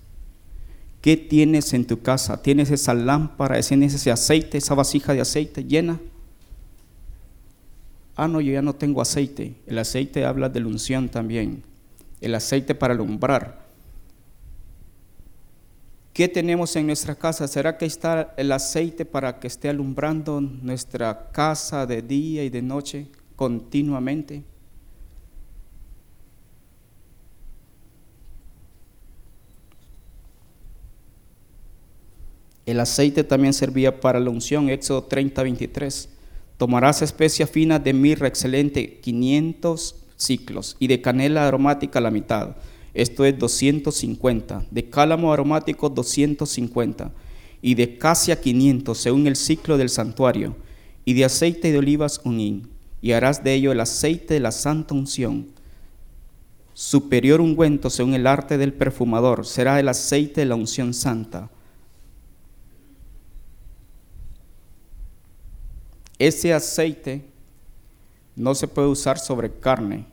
¿Qué 1.00 1.16
tienes 1.16 1.72
en 1.74 1.86
tu 1.86 2.00
casa? 2.00 2.42
¿Tienes 2.42 2.70
esa 2.70 2.94
lámpara, 2.94 3.60
tienes 3.60 3.94
ese 3.94 4.10
aceite, 4.10 4.58
esa 4.58 4.74
vasija 4.74 5.14
de 5.14 5.20
aceite 5.20 5.64
llena? 5.64 6.00
Ah, 8.14 8.28
no, 8.28 8.40
yo 8.40 8.52
ya 8.52 8.62
no 8.62 8.74
tengo 8.74 9.00
aceite. 9.00 9.54
El 9.66 9.78
aceite 9.78 10.24
habla 10.24 10.48
de 10.48 10.64
unción 10.64 11.08
también. 11.08 11.64
El 12.20 12.34
aceite 12.34 12.74
para 12.74 12.94
alumbrar. 12.94 13.61
¿Qué 16.12 16.28
tenemos 16.28 16.76
en 16.76 16.86
nuestra 16.86 17.14
casa? 17.14 17.48
¿Será 17.48 17.78
que 17.78 17.86
está 17.86 18.34
el 18.36 18.52
aceite 18.52 19.06
para 19.06 19.40
que 19.40 19.46
esté 19.46 19.70
alumbrando 19.70 20.42
nuestra 20.42 21.30
casa 21.32 21.86
de 21.86 22.02
día 22.02 22.44
y 22.44 22.50
de 22.50 22.60
noche 22.60 23.06
continuamente? 23.34 24.44
El 32.66 32.78
aceite 32.78 33.24
también 33.24 33.54
servía 33.54 33.98
para 33.98 34.20
la 34.20 34.28
unción, 34.28 34.68
Éxodo 34.68 35.04
30, 35.04 35.42
23. 35.42 36.10
Tomarás 36.58 37.00
especia 37.00 37.46
fina 37.46 37.78
de 37.78 37.94
mirra 37.94 38.28
excelente, 38.28 39.00
500 39.00 39.96
ciclos, 40.16 40.76
y 40.78 40.88
de 40.88 41.00
canela 41.00 41.48
aromática 41.48 42.02
la 42.02 42.10
mitad 42.10 42.54
esto 42.94 43.24
es 43.24 43.38
250, 43.38 44.66
de 44.70 44.90
cálamo 44.90 45.32
aromático 45.32 45.88
250 45.88 47.12
y 47.62 47.74
de 47.74 47.96
casia 47.96 48.40
500 48.40 48.98
según 48.98 49.26
el 49.26 49.36
ciclo 49.36 49.78
del 49.78 49.88
santuario 49.88 50.56
y 51.04 51.14
de 51.14 51.24
aceite 51.24 51.72
de 51.72 51.78
olivas 51.78 52.20
un 52.24 52.40
hin 52.40 52.68
y 53.00 53.12
harás 53.12 53.42
de 53.42 53.54
ello 53.54 53.72
el 53.72 53.80
aceite 53.80 54.34
de 54.34 54.40
la 54.40 54.52
santa 54.52 54.94
unción. 54.94 55.48
Superior 56.74 57.40
ungüento 57.40 57.90
según 57.90 58.14
el 58.14 58.26
arte 58.26 58.58
del 58.58 58.72
perfumador 58.72 59.46
será 59.46 59.80
el 59.80 59.88
aceite 59.88 60.42
de 60.42 60.46
la 60.46 60.54
unción 60.54 60.94
santa. 60.94 61.50
Ese 66.18 66.52
aceite 66.52 67.24
no 68.36 68.54
se 68.54 68.68
puede 68.68 68.88
usar 68.88 69.18
sobre 69.18 69.50
carne, 69.50 70.06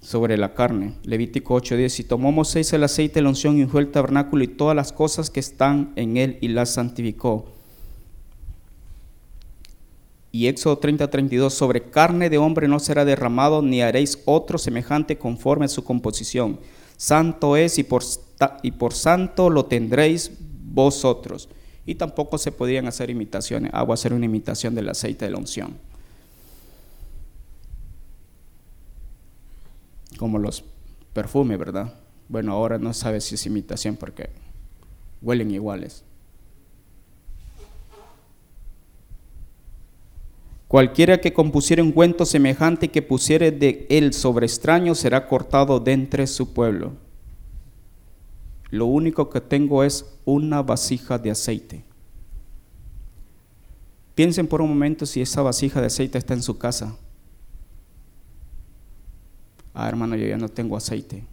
sobre 0.00 0.36
la 0.38 0.54
carne. 0.54 0.94
Levítico 1.04 1.54
8:10. 1.54 2.00
Y 2.00 2.04
tomó 2.04 2.32
Moisés 2.32 2.72
el 2.72 2.84
aceite 2.84 3.22
la 3.22 3.28
unción 3.28 3.58
y 3.58 3.78
el 3.78 3.90
tabernáculo 3.90 4.42
y 4.44 4.48
todas 4.48 4.74
las 4.74 4.92
cosas 4.92 5.30
que 5.30 5.40
están 5.40 5.92
en 5.96 6.16
él 6.16 6.38
y 6.40 6.48
las 6.48 6.70
santificó. 6.70 7.46
Y 10.32 10.46
Éxodo 10.46 10.78
30:32. 10.78 11.54
Sobre 11.54 11.90
carne 11.90 12.30
de 12.30 12.38
hombre 12.38 12.68
no 12.68 12.78
será 12.78 13.04
derramado, 13.04 13.62
ni 13.62 13.82
haréis 13.82 14.18
otro 14.24 14.58
semejante 14.58 15.18
conforme 15.18 15.66
a 15.66 15.68
su 15.68 15.84
composición. 15.84 16.58
Santo 16.96 17.56
es 17.56 17.78
y 17.78 17.82
por, 17.82 18.02
y 18.62 18.72
por 18.72 18.94
santo 18.94 19.50
lo 19.50 19.66
tendréis 19.66 20.32
vosotros. 20.72 21.48
Y 21.84 21.96
tampoco 21.96 22.38
se 22.38 22.52
podían 22.52 22.86
hacer 22.86 23.10
imitaciones. 23.10 23.72
Hago 23.74 23.92
hacer 23.92 24.12
una 24.12 24.26
imitación 24.26 24.74
del 24.74 24.88
aceite 24.88 25.24
de 25.24 25.30
la 25.32 25.38
unción. 25.38 25.89
Como 30.20 30.38
los 30.38 30.62
perfumes, 31.14 31.58
¿verdad? 31.58 31.94
Bueno, 32.28 32.52
ahora 32.52 32.76
no 32.76 32.92
sabe 32.92 33.22
si 33.22 33.36
es 33.36 33.46
imitación 33.46 33.96
porque 33.96 34.28
huelen 35.22 35.50
iguales. 35.50 36.04
Cualquiera 40.68 41.22
que 41.22 41.32
compusiere 41.32 41.80
un 41.80 41.92
cuento 41.92 42.26
semejante 42.26 42.90
que 42.90 43.00
pusiere 43.00 43.50
de 43.50 43.86
él 43.88 44.12
sobre 44.12 44.44
extraño 44.44 44.94
será 44.94 45.26
cortado 45.26 45.80
de 45.80 45.92
entre 45.92 46.26
su 46.26 46.52
pueblo. 46.52 46.92
Lo 48.68 48.84
único 48.84 49.30
que 49.30 49.40
tengo 49.40 49.84
es 49.84 50.04
una 50.26 50.60
vasija 50.60 51.16
de 51.16 51.30
aceite. 51.30 51.82
Piensen 54.14 54.46
por 54.46 54.60
un 54.60 54.68
momento 54.68 55.06
si 55.06 55.22
esa 55.22 55.40
vasija 55.40 55.80
de 55.80 55.86
aceite 55.86 56.18
está 56.18 56.34
en 56.34 56.42
su 56.42 56.58
casa. 56.58 56.94
Ah, 59.74 59.88
hermano, 59.88 60.16
yo 60.16 60.26
ya 60.26 60.36
no 60.36 60.48
tengo 60.48 60.76
aceite. 60.76 61.24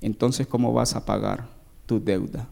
Entonces, 0.00 0.46
¿cómo 0.46 0.72
vas 0.72 0.94
a 0.94 1.04
pagar 1.04 1.48
tu 1.86 2.02
deuda? 2.02 2.48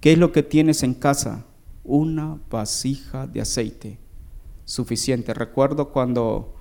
¿Qué 0.00 0.12
es 0.12 0.18
lo 0.18 0.32
que 0.32 0.42
tienes 0.42 0.82
en 0.82 0.94
casa? 0.94 1.44
una 1.84 2.40
vasija 2.50 3.26
de 3.26 3.42
aceite 3.42 3.98
suficiente. 4.64 5.34
Recuerdo 5.34 5.90
cuando 5.90 6.54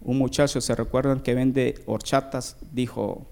un 0.00 0.16
muchacho, 0.16 0.60
se 0.60 0.74
recuerdan 0.76 1.20
que 1.20 1.34
vende 1.34 1.82
horchatas, 1.86 2.56
dijo, 2.72 3.26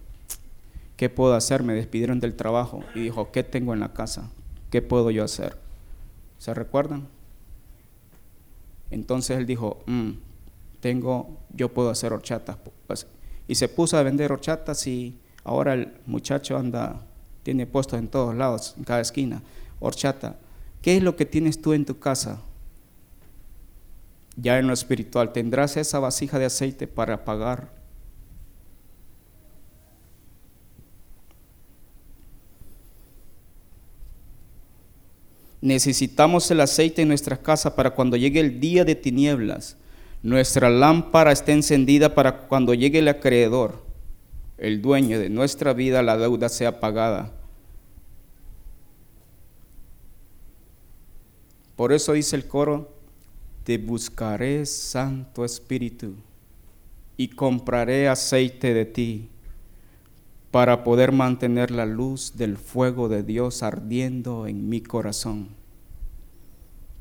¿qué 0.96 1.08
puedo 1.08 1.35
hacer? 1.35 1.62
Me 1.62 1.75
despidieron 1.75 2.18
del 2.18 2.35
trabajo 2.35 2.82
y 2.94 3.00
dijo, 3.00 3.30
¿qué 3.30 3.44
tengo 3.44 3.73
en 3.73 3.80
la 3.80 3.92
casa? 3.92 4.30
¿Qué 4.70 4.82
puedo 4.82 5.12
yo 5.12 5.23
hacer? 5.23 5.56
¿Se 6.38 6.52
recuerdan? 6.52 7.06
Entonces 8.90 9.38
él 9.38 9.46
dijo, 9.46 9.82
mm, 9.87 10.11
tengo, 10.87 11.37
yo 11.52 11.75
puedo 11.75 11.90
hacer 11.90 12.12
horchatas. 12.12 12.59
Pues, 12.87 13.09
y 13.49 13.57
se 13.57 13.69
puso 13.69 13.99
a 13.99 14.05
vender 14.05 14.31
horchatas 14.31 14.87
y 14.87 15.19
ahora 15.43 15.75
el 15.75 15.93
muchacho 16.07 16.57
anda, 16.57 17.00
tiene 17.43 17.66
puestos 17.66 17.99
en 17.99 18.07
todos 18.07 18.37
lados, 18.37 18.75
en 18.78 18.85
cada 18.85 19.00
esquina, 19.00 19.43
horchata. 19.81 20.37
¿Qué 20.83 20.97
es 20.97 21.02
lo 21.02 21.16
que 21.16 21.26
tienes 21.26 21.61
tú 21.61 21.73
en 21.73 21.85
tu 21.85 21.99
casa? 21.99 22.40
Ya 24.37 24.61
en 24.61 24.69
lo 24.69 24.73
espiritual, 24.73 25.33
¿tendrás 25.33 25.76
esa 25.76 25.99
vasija 25.99 26.38
de 26.38 26.45
aceite 26.45 26.87
para 26.87 27.25
pagar? 27.25 27.69
Necesitamos 35.61 36.49
el 36.52 36.61
aceite 36.61 37.02
en 37.02 37.09
nuestra 37.09 37.37
casa 37.37 37.75
para 37.75 37.90
cuando 37.90 38.16
llegue 38.16 38.38
el 38.38 38.61
día 38.61 38.85
de 38.85 38.95
tinieblas. 38.95 39.76
Nuestra 40.23 40.70
lámpara 40.70 41.32
esté 41.32 41.52
encendida 41.52 42.14
para 42.14 42.49
cuando 42.49 42.75
llegue 42.75 42.99
el 43.00 43.08
acreedor, 43.08 43.85
el 44.58 44.82
dueño 44.82 45.18
de 45.18 45.30
nuestra 45.30 45.73
vida, 45.73 46.02
la 46.02 46.16
deuda 46.16 46.49
sea 46.49 46.80
pagada. 46.80 47.32
Por 51.76 51.92
eso 51.92 52.14
dice 52.14 52.37
el 52.37 52.49
coro, 52.49 52.90
te 53.64 53.78
buscaré, 53.78 54.64
Santo 54.64 55.44
Espíritu, 55.44 56.14
y 57.16 57.28
compraré 57.28 58.08
aceite 58.08 58.73
de 58.73 58.87
ti 58.87 59.28
para 60.50 60.85
poder 60.85 61.12
mantener 61.12 61.70
la 61.70 61.85
luz 61.85 62.32
del 62.37 62.56
fuego 62.56 63.08
de 63.08 63.23
Dios 63.23 63.62
ardiendo 63.62 64.46
en 64.46 64.68
mi 64.68 64.80
corazón. 64.80 65.55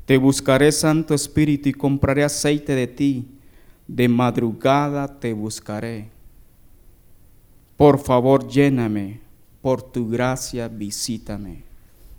Te 0.06 0.16
buscaré, 0.18 0.70
Santo 0.70 1.14
Espíritu, 1.14 1.68
y 1.68 1.72
compraré 1.72 2.22
aceite 2.22 2.74
de 2.74 2.86
ti. 2.86 3.28
De 3.88 4.08
madrugada 4.08 5.18
te 5.18 5.32
buscaré. 5.32 6.10
Por 7.76 7.98
favor, 7.98 8.48
lléname. 8.48 9.20
Por 9.60 9.82
tu 9.82 10.08
gracia, 10.08 10.68
visítame. 10.68 11.64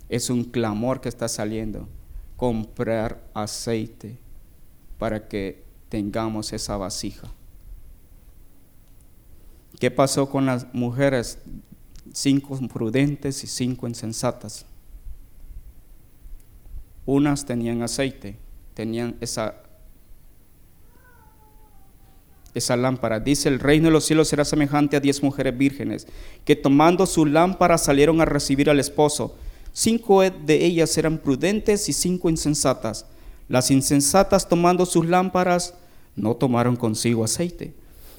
Es 0.08 0.28
un 0.28 0.44
clamor 0.44 1.00
que 1.00 1.08
está 1.08 1.28
saliendo 1.28 1.88
comprar 2.36 3.20
aceite 3.34 4.16
para 4.96 5.26
que 5.26 5.64
tengamos 5.88 6.52
esa 6.52 6.76
vasija. 6.76 7.28
¿Qué 9.80 9.90
pasó 9.90 10.30
con 10.30 10.46
las 10.46 10.72
mujeres? 10.72 11.38
Cinco 12.12 12.58
prudentes 12.68 13.42
y 13.44 13.46
cinco 13.46 13.88
insensatas. 13.88 14.66
Unas 17.10 17.46
tenían 17.46 17.80
aceite, 17.80 18.36
tenían 18.74 19.16
esa, 19.22 19.54
esa 22.52 22.76
lámpara. 22.76 23.18
Dice, 23.18 23.48
el 23.48 23.60
reino 23.60 23.86
de 23.86 23.92
los 23.92 24.04
cielos 24.04 24.28
será 24.28 24.44
semejante 24.44 24.94
a 24.94 25.00
diez 25.00 25.22
mujeres 25.22 25.56
vírgenes, 25.56 26.06
que 26.44 26.54
tomando 26.54 27.06
su 27.06 27.24
lámpara 27.24 27.78
salieron 27.78 28.20
a 28.20 28.26
recibir 28.26 28.68
al 28.68 28.78
esposo. 28.78 29.34
Cinco 29.72 30.20
de 30.20 30.66
ellas 30.66 30.98
eran 30.98 31.16
prudentes 31.16 31.88
y 31.88 31.94
cinco 31.94 32.28
insensatas. 32.28 33.06
Las 33.48 33.70
insensatas 33.70 34.46
tomando 34.46 34.84
sus 34.84 35.06
lámparas 35.06 35.72
no 36.14 36.36
tomaron 36.36 36.76
consigo 36.76 37.24
aceite, 37.24 37.72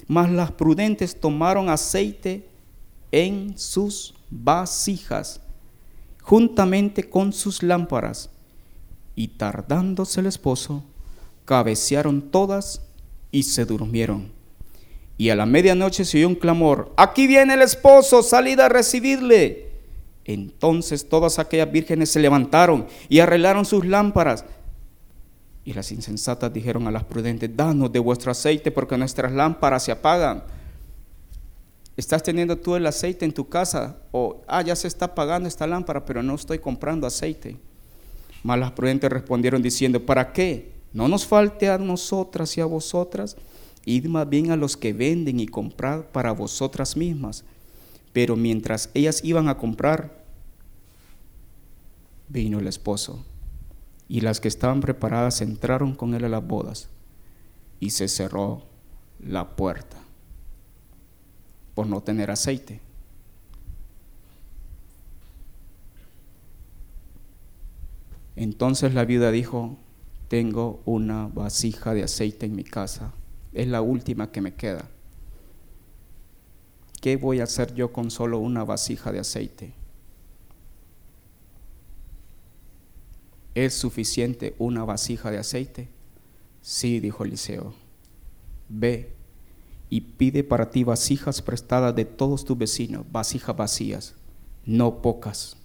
mas 0.08 0.28
las 0.32 0.50
prudentes 0.50 1.20
tomaron 1.20 1.68
aceite 1.68 2.48
en 3.12 3.56
sus 3.56 4.14
vasijas, 4.30 5.40
juntamente 6.22 7.08
con 7.08 7.32
sus 7.32 7.62
lámparas. 7.62 8.30
Y 9.14 9.28
tardándose 9.28 10.20
el 10.20 10.26
esposo, 10.26 10.82
cabecearon 11.44 12.30
todas 12.30 12.82
y 13.30 13.42
se 13.44 13.64
durmieron. 13.64 14.32
Y 15.18 15.30
a 15.30 15.36
la 15.36 15.46
medianoche 15.46 16.04
se 16.04 16.18
oyó 16.18 16.28
un 16.28 16.34
clamor, 16.34 16.92
aquí 16.96 17.26
viene 17.26 17.54
el 17.54 17.62
esposo, 17.62 18.22
salid 18.22 18.58
a 18.60 18.68
recibirle. 18.68 19.68
Entonces 20.24 21.08
todas 21.08 21.38
aquellas 21.38 21.70
vírgenes 21.70 22.10
se 22.10 22.20
levantaron 22.20 22.86
y 23.08 23.18
arreglaron 23.20 23.64
sus 23.64 23.84
lámparas. 23.84 24.44
Y 25.64 25.72
las 25.74 25.92
insensatas 25.92 26.52
dijeron 26.52 26.86
a 26.86 26.90
las 26.90 27.04
prudentes, 27.04 27.54
danos 27.54 27.92
de 27.92 27.98
vuestro 27.98 28.32
aceite 28.32 28.70
porque 28.70 28.96
nuestras 28.96 29.32
lámparas 29.32 29.84
se 29.84 29.92
apagan. 29.92 30.42
¿Estás 31.96 32.22
teniendo 32.22 32.56
tú 32.56 32.76
el 32.76 32.86
aceite 32.86 33.24
en 33.26 33.32
tu 33.32 33.48
casa? 33.48 33.98
O, 34.10 34.40
ah, 34.46 34.62
ya 34.62 34.74
se 34.74 34.88
está 34.88 35.06
apagando 35.06 35.48
esta 35.48 35.66
lámpara, 35.66 36.04
pero 36.04 36.22
no 36.22 36.34
estoy 36.34 36.58
comprando 36.58 37.06
aceite. 37.06 37.58
Mas 38.42 38.58
las 38.58 38.72
prudentes 38.72 39.10
respondieron 39.10 39.62
diciendo, 39.62 40.04
¿para 40.04 40.32
qué? 40.32 40.72
No 40.92 41.08
nos 41.08 41.26
falte 41.26 41.68
a 41.68 41.78
nosotras 41.78 42.56
y 42.56 42.60
a 42.60 42.64
vosotras. 42.64 43.36
Id 43.84 44.06
más 44.06 44.28
bien 44.28 44.50
a 44.50 44.56
los 44.56 44.76
que 44.76 44.92
venden 44.92 45.40
y 45.40 45.46
comprad 45.46 46.02
para 46.04 46.32
vosotras 46.32 46.96
mismas. 46.96 47.44
Pero 48.12 48.36
mientras 48.36 48.90
ellas 48.94 49.22
iban 49.24 49.48
a 49.48 49.56
comprar, 49.56 50.24
vino 52.28 52.58
el 52.58 52.66
esposo, 52.66 53.24
y 54.08 54.20
las 54.20 54.40
que 54.40 54.48
estaban 54.48 54.80
preparadas 54.80 55.40
entraron 55.40 55.94
con 55.94 56.14
él 56.14 56.24
a 56.24 56.28
las 56.28 56.46
bodas, 56.46 56.88
y 57.78 57.90
se 57.90 58.08
cerró 58.08 58.64
la 59.20 59.56
puerta 59.56 59.96
por 61.74 61.86
no 61.86 62.02
tener 62.02 62.30
aceite. 62.30 62.80
Entonces 68.36 68.94
la 68.94 69.04
viuda 69.04 69.30
dijo, 69.30 69.76
tengo 70.28 70.82
una 70.84 71.26
vasija 71.26 71.94
de 71.94 72.04
aceite 72.04 72.46
en 72.46 72.54
mi 72.54 72.64
casa, 72.64 73.12
es 73.52 73.66
la 73.68 73.82
última 73.82 74.30
que 74.30 74.40
me 74.40 74.54
queda. 74.54 74.88
¿Qué 77.00 77.16
voy 77.16 77.40
a 77.40 77.44
hacer 77.44 77.74
yo 77.74 77.92
con 77.92 78.10
solo 78.10 78.38
una 78.38 78.62
vasija 78.64 79.10
de 79.10 79.20
aceite? 79.20 79.72
¿Es 83.54 83.74
suficiente 83.74 84.54
una 84.58 84.84
vasija 84.84 85.30
de 85.30 85.38
aceite? 85.38 85.88
Sí, 86.62 87.00
dijo 87.00 87.24
Eliseo. 87.24 87.74
Ve 88.68 89.14
y 89.88 90.02
pide 90.02 90.44
para 90.44 90.70
ti 90.70 90.84
vasijas 90.84 91.42
prestadas 91.42 91.94
de 91.96 92.04
todos 92.04 92.44
tus 92.44 92.56
vecinos, 92.56 93.04
vasijas 93.10 93.56
vacías, 93.56 94.14
no 94.64 95.02
pocas. 95.02 95.56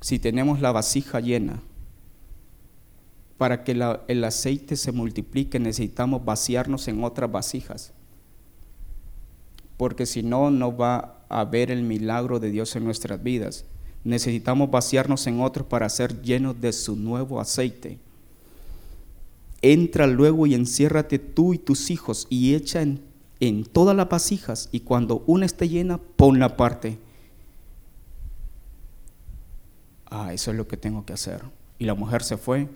Si 0.00 0.18
tenemos 0.18 0.60
la 0.60 0.72
vasija 0.72 1.20
llena, 1.20 1.62
para 3.36 3.62
que 3.62 3.72
el 4.08 4.24
aceite 4.24 4.76
se 4.76 4.90
multiplique 4.90 5.60
necesitamos 5.60 6.24
vaciarnos 6.24 6.88
en 6.88 7.04
otras 7.04 7.30
vasijas 7.30 7.92
porque 9.78 10.04
si 10.04 10.22
no, 10.22 10.50
no 10.50 10.76
va 10.76 11.22
a 11.30 11.40
haber 11.40 11.70
el 11.70 11.82
milagro 11.84 12.40
de 12.40 12.50
Dios 12.50 12.76
en 12.76 12.84
nuestras 12.84 13.22
vidas. 13.22 13.64
Necesitamos 14.04 14.70
vaciarnos 14.70 15.26
en 15.26 15.40
otros 15.40 15.66
para 15.66 15.88
ser 15.88 16.20
llenos 16.20 16.60
de 16.60 16.72
su 16.72 16.96
nuevo 16.96 17.40
aceite. 17.40 17.98
Entra 19.62 20.06
luego 20.06 20.46
y 20.46 20.54
enciérrate 20.54 21.18
tú 21.18 21.54
y 21.54 21.58
tus 21.58 21.90
hijos 21.90 22.26
y 22.28 22.54
echa 22.54 22.82
en, 22.82 23.00
en 23.40 23.64
todas 23.64 23.96
las 23.96 24.08
vasijas 24.08 24.68
y 24.72 24.80
cuando 24.80 25.22
una 25.26 25.46
esté 25.46 25.68
llena, 25.68 25.98
ponla 25.98 26.46
aparte. 26.46 26.98
Ah, 30.10 30.32
eso 30.32 30.50
es 30.50 30.56
lo 30.56 30.66
que 30.66 30.76
tengo 30.76 31.04
que 31.04 31.12
hacer. 31.12 31.42
Y 31.78 31.84
la 31.84 31.94
mujer 31.94 32.22
se 32.22 32.36
fue, 32.36 32.68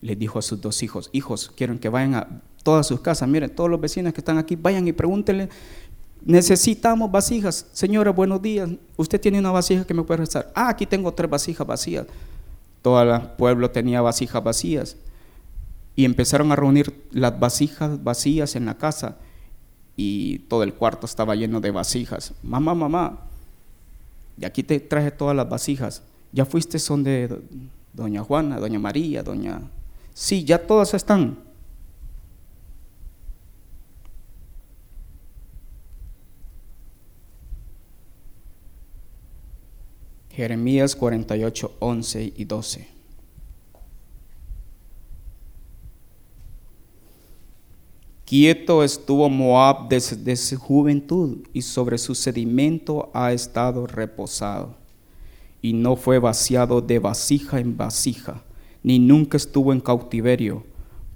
le 0.00 0.16
dijo 0.16 0.38
a 0.38 0.42
sus 0.42 0.60
dos 0.60 0.82
hijos, 0.82 1.08
hijos, 1.12 1.50
quieren 1.56 1.78
que 1.78 1.88
vayan 1.88 2.14
a 2.14 2.42
todas 2.62 2.86
sus 2.86 3.00
casas, 3.00 3.28
miren, 3.28 3.54
todos 3.54 3.70
los 3.70 3.80
vecinos 3.80 4.12
que 4.12 4.20
están 4.20 4.38
aquí, 4.38 4.56
vayan 4.56 4.86
y 4.88 4.92
pregúntenle 4.92 5.48
Necesitamos 6.24 7.10
vasijas. 7.10 7.66
Señora, 7.72 8.10
buenos 8.10 8.40
días. 8.40 8.70
Usted 8.96 9.20
tiene 9.20 9.38
una 9.38 9.50
vasija 9.50 9.84
que 9.84 9.92
me 9.92 10.02
puede 10.04 10.20
restar. 10.20 10.50
Ah, 10.54 10.70
aquí 10.70 10.86
tengo 10.86 11.12
tres 11.12 11.28
vasijas 11.28 11.66
vacías. 11.66 12.06
todo 12.80 13.02
el 13.02 13.20
pueblo 13.36 13.70
tenía 13.70 14.00
vasijas 14.00 14.42
vacías. 14.42 14.96
Y 15.94 16.06
empezaron 16.06 16.50
a 16.50 16.56
reunir 16.56 17.06
las 17.12 17.38
vasijas 17.38 18.02
vacías 18.02 18.56
en 18.56 18.64
la 18.64 18.78
casa 18.78 19.18
y 19.96 20.40
todo 20.40 20.62
el 20.62 20.72
cuarto 20.72 21.06
estaba 21.06 21.34
lleno 21.34 21.60
de 21.60 21.70
vasijas. 21.70 22.32
Mamá, 22.42 22.74
mamá, 22.74 23.18
y 24.40 24.44
aquí 24.44 24.62
te 24.62 24.80
traje 24.80 25.10
todas 25.10 25.36
las 25.36 25.48
vasijas. 25.48 26.02
¿Ya 26.34 26.44
fuiste 26.44 26.80
son 26.80 27.04
de 27.04 27.28
doña 27.92 28.24
Juana, 28.24 28.58
doña 28.58 28.80
María, 28.80 29.22
doña... 29.22 29.70
Sí, 30.12 30.44
ya 30.44 30.66
todas 30.66 30.92
están. 30.92 31.38
Jeremías 40.30 40.96
48, 40.96 41.76
11 41.78 42.32
y 42.36 42.44
12. 42.44 42.88
Quieto 48.24 48.82
estuvo 48.82 49.30
Moab 49.30 49.88
desde 49.88 50.34
su 50.34 50.58
juventud 50.58 51.46
y 51.52 51.62
sobre 51.62 51.96
su 51.96 52.16
sedimento 52.16 53.12
ha 53.14 53.32
estado 53.32 53.86
reposado. 53.86 54.83
Y 55.64 55.72
no 55.72 55.96
fue 55.96 56.18
vaciado 56.18 56.82
de 56.82 56.98
vasija 56.98 57.58
en 57.58 57.74
vasija, 57.74 58.42
ni 58.82 58.98
nunca 58.98 59.38
estuvo 59.38 59.72
en 59.72 59.80
cautiverio. 59.80 60.62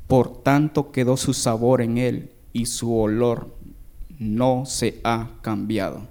Por 0.06 0.42
tanto 0.42 0.90
quedó 0.90 1.18
su 1.18 1.34
sabor 1.34 1.82
en 1.82 1.98
él 1.98 2.30
y 2.54 2.64
su 2.64 2.96
olor 2.96 3.54
no 4.18 4.64
se 4.64 5.00
ha 5.04 5.28
cambiado. 5.42 6.08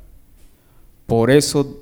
Por 1.07 1.31
eso 1.31 1.81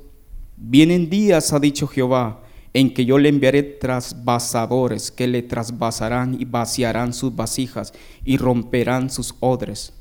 vienen 0.56 1.10
días, 1.10 1.52
ha 1.52 1.60
dicho 1.60 1.88
Jehová, 1.88 2.42
en 2.74 2.94
que 2.94 3.04
yo 3.04 3.18
le 3.18 3.28
enviaré 3.28 3.62
trasvasadores 3.62 5.12
que 5.12 5.28
le 5.28 5.42
trasvasarán 5.42 6.38
y 6.40 6.46
vaciarán 6.46 7.12
sus 7.12 7.36
vasijas 7.36 7.92
y 8.24 8.38
romperán 8.38 9.10
sus 9.10 9.36
odres. 9.42 9.92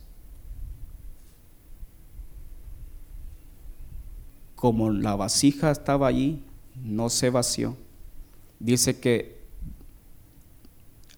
Como 4.65 4.91
la 4.91 5.15
vasija 5.15 5.71
estaba 5.71 6.07
allí, 6.07 6.43
no 6.83 7.11
se 7.11 7.29
vació. 7.29 7.77
Dice 8.59 8.99
que 8.99 9.37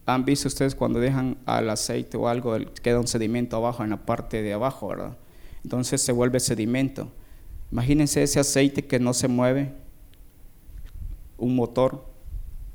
han 0.05 0.25
visto 0.25 0.49
ustedes 0.49 0.75
cuando 0.75 0.99
dejan 0.99 1.39
al 1.47 1.71
aceite 1.71 2.17
o 2.17 2.27
algo, 2.27 2.57
queda 2.83 2.99
un 2.99 3.07
sedimento 3.07 3.57
abajo 3.57 3.85
en 3.85 3.91
la 3.91 4.05
parte 4.05 4.43
de 4.43 4.53
abajo, 4.53 4.89
¿verdad? 4.89 5.17
Entonces 5.63 6.03
se 6.03 6.11
vuelve 6.11 6.41
sedimento. 6.41 7.13
Imagínense 7.71 8.21
ese 8.21 8.41
aceite 8.41 8.85
que 8.85 8.99
no 8.99 9.15
se 9.15 9.29
mueve, 9.29 9.73
un 11.39 11.55
motor, 11.55 12.05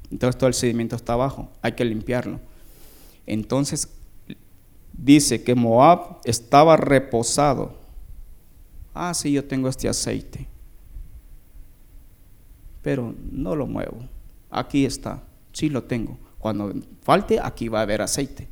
entonces 0.10 0.38
todo 0.38 0.47
el 0.47 0.53
sedimento 0.53 0.95
está 0.95 1.12
abajo, 1.12 1.49
hay 1.62 1.73
que 1.73 1.84
limpiarlo. 1.84 2.39
Entonces 3.27 3.89
dice 4.93 5.43
que 5.43 5.53
Moab 5.53 6.21
estaba 6.23 6.77
reposado. 6.77 7.75
Ah, 8.93 9.13
sí, 9.13 9.34
yo 9.34 9.43
tengo 9.43 9.67
este 9.67 9.89
aceite, 9.89 10.47
pero 12.82 13.15
no 13.32 13.56
lo 13.56 13.67
muevo. 13.67 14.00
Aquí 14.50 14.86
está, 14.86 15.24
sí 15.54 15.70
lo 15.70 15.84
tengo. 15.84 16.17
Cuando 16.39 16.74
falte, 17.02 17.39
aquí 17.41 17.67
va 17.67 17.80
a 17.80 17.84
haber 17.84 18.02
aceite. 18.02 18.48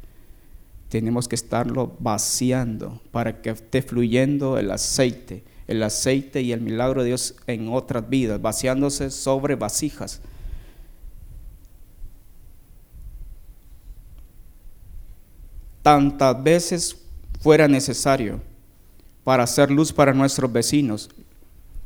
Tenemos 0.90 1.28
que 1.28 1.36
estarlo 1.36 1.96
vaciando 2.00 3.02
para 3.12 3.42
que 3.42 3.52
esté 3.52 3.82
fluyendo 3.82 4.58
el 4.58 4.72
aceite 4.72 5.44
el 5.70 5.84
aceite 5.84 6.42
y 6.42 6.52
el 6.52 6.62
milagro 6.62 7.04
de 7.04 7.10
Dios 7.10 7.36
en 7.46 7.70
otras 7.72 8.10
vidas, 8.10 8.42
vaciándose 8.42 9.12
sobre 9.12 9.54
vasijas. 9.54 10.20
Tantas 15.84 16.42
veces 16.42 16.98
fuera 17.40 17.68
necesario 17.68 18.42
para 19.24 19.44
hacer 19.44 19.70
luz 19.70 19.94
para 19.94 20.12
nuestros 20.12 20.52
vecinos. 20.52 21.12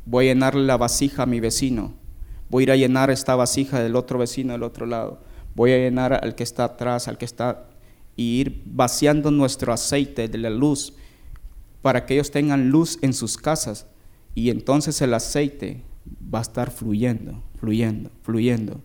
Voy 0.06 0.28
a 0.28 0.32
llenarle 0.32 0.62
la 0.62 0.78
vasija 0.78 1.24
a 1.24 1.26
mi 1.26 1.40
vecino. 1.40 1.92
Voy 2.54 2.62
a 2.62 2.66
ir 2.66 2.70
a 2.70 2.76
llenar 2.76 3.10
esta 3.10 3.34
vasija 3.34 3.82
del 3.82 3.96
otro 3.96 4.16
vecino 4.16 4.52
del 4.52 4.62
otro 4.62 4.86
lado. 4.86 5.18
Voy 5.56 5.72
a 5.72 5.76
llenar 5.76 6.12
al 6.12 6.36
que 6.36 6.44
está 6.44 6.62
atrás, 6.62 7.08
al 7.08 7.18
que 7.18 7.24
está 7.24 7.66
y 8.14 8.38
ir 8.38 8.62
vaciando 8.64 9.32
nuestro 9.32 9.72
aceite 9.72 10.28
de 10.28 10.38
la 10.38 10.50
luz 10.50 10.94
para 11.82 12.06
que 12.06 12.14
ellos 12.14 12.30
tengan 12.30 12.70
luz 12.70 13.00
en 13.02 13.12
sus 13.12 13.38
casas 13.38 13.88
y 14.36 14.50
entonces 14.50 15.02
el 15.02 15.14
aceite 15.14 15.82
va 16.32 16.38
a 16.38 16.42
estar 16.42 16.70
fluyendo, 16.70 17.42
fluyendo, 17.58 18.12
fluyendo. 18.22 18.80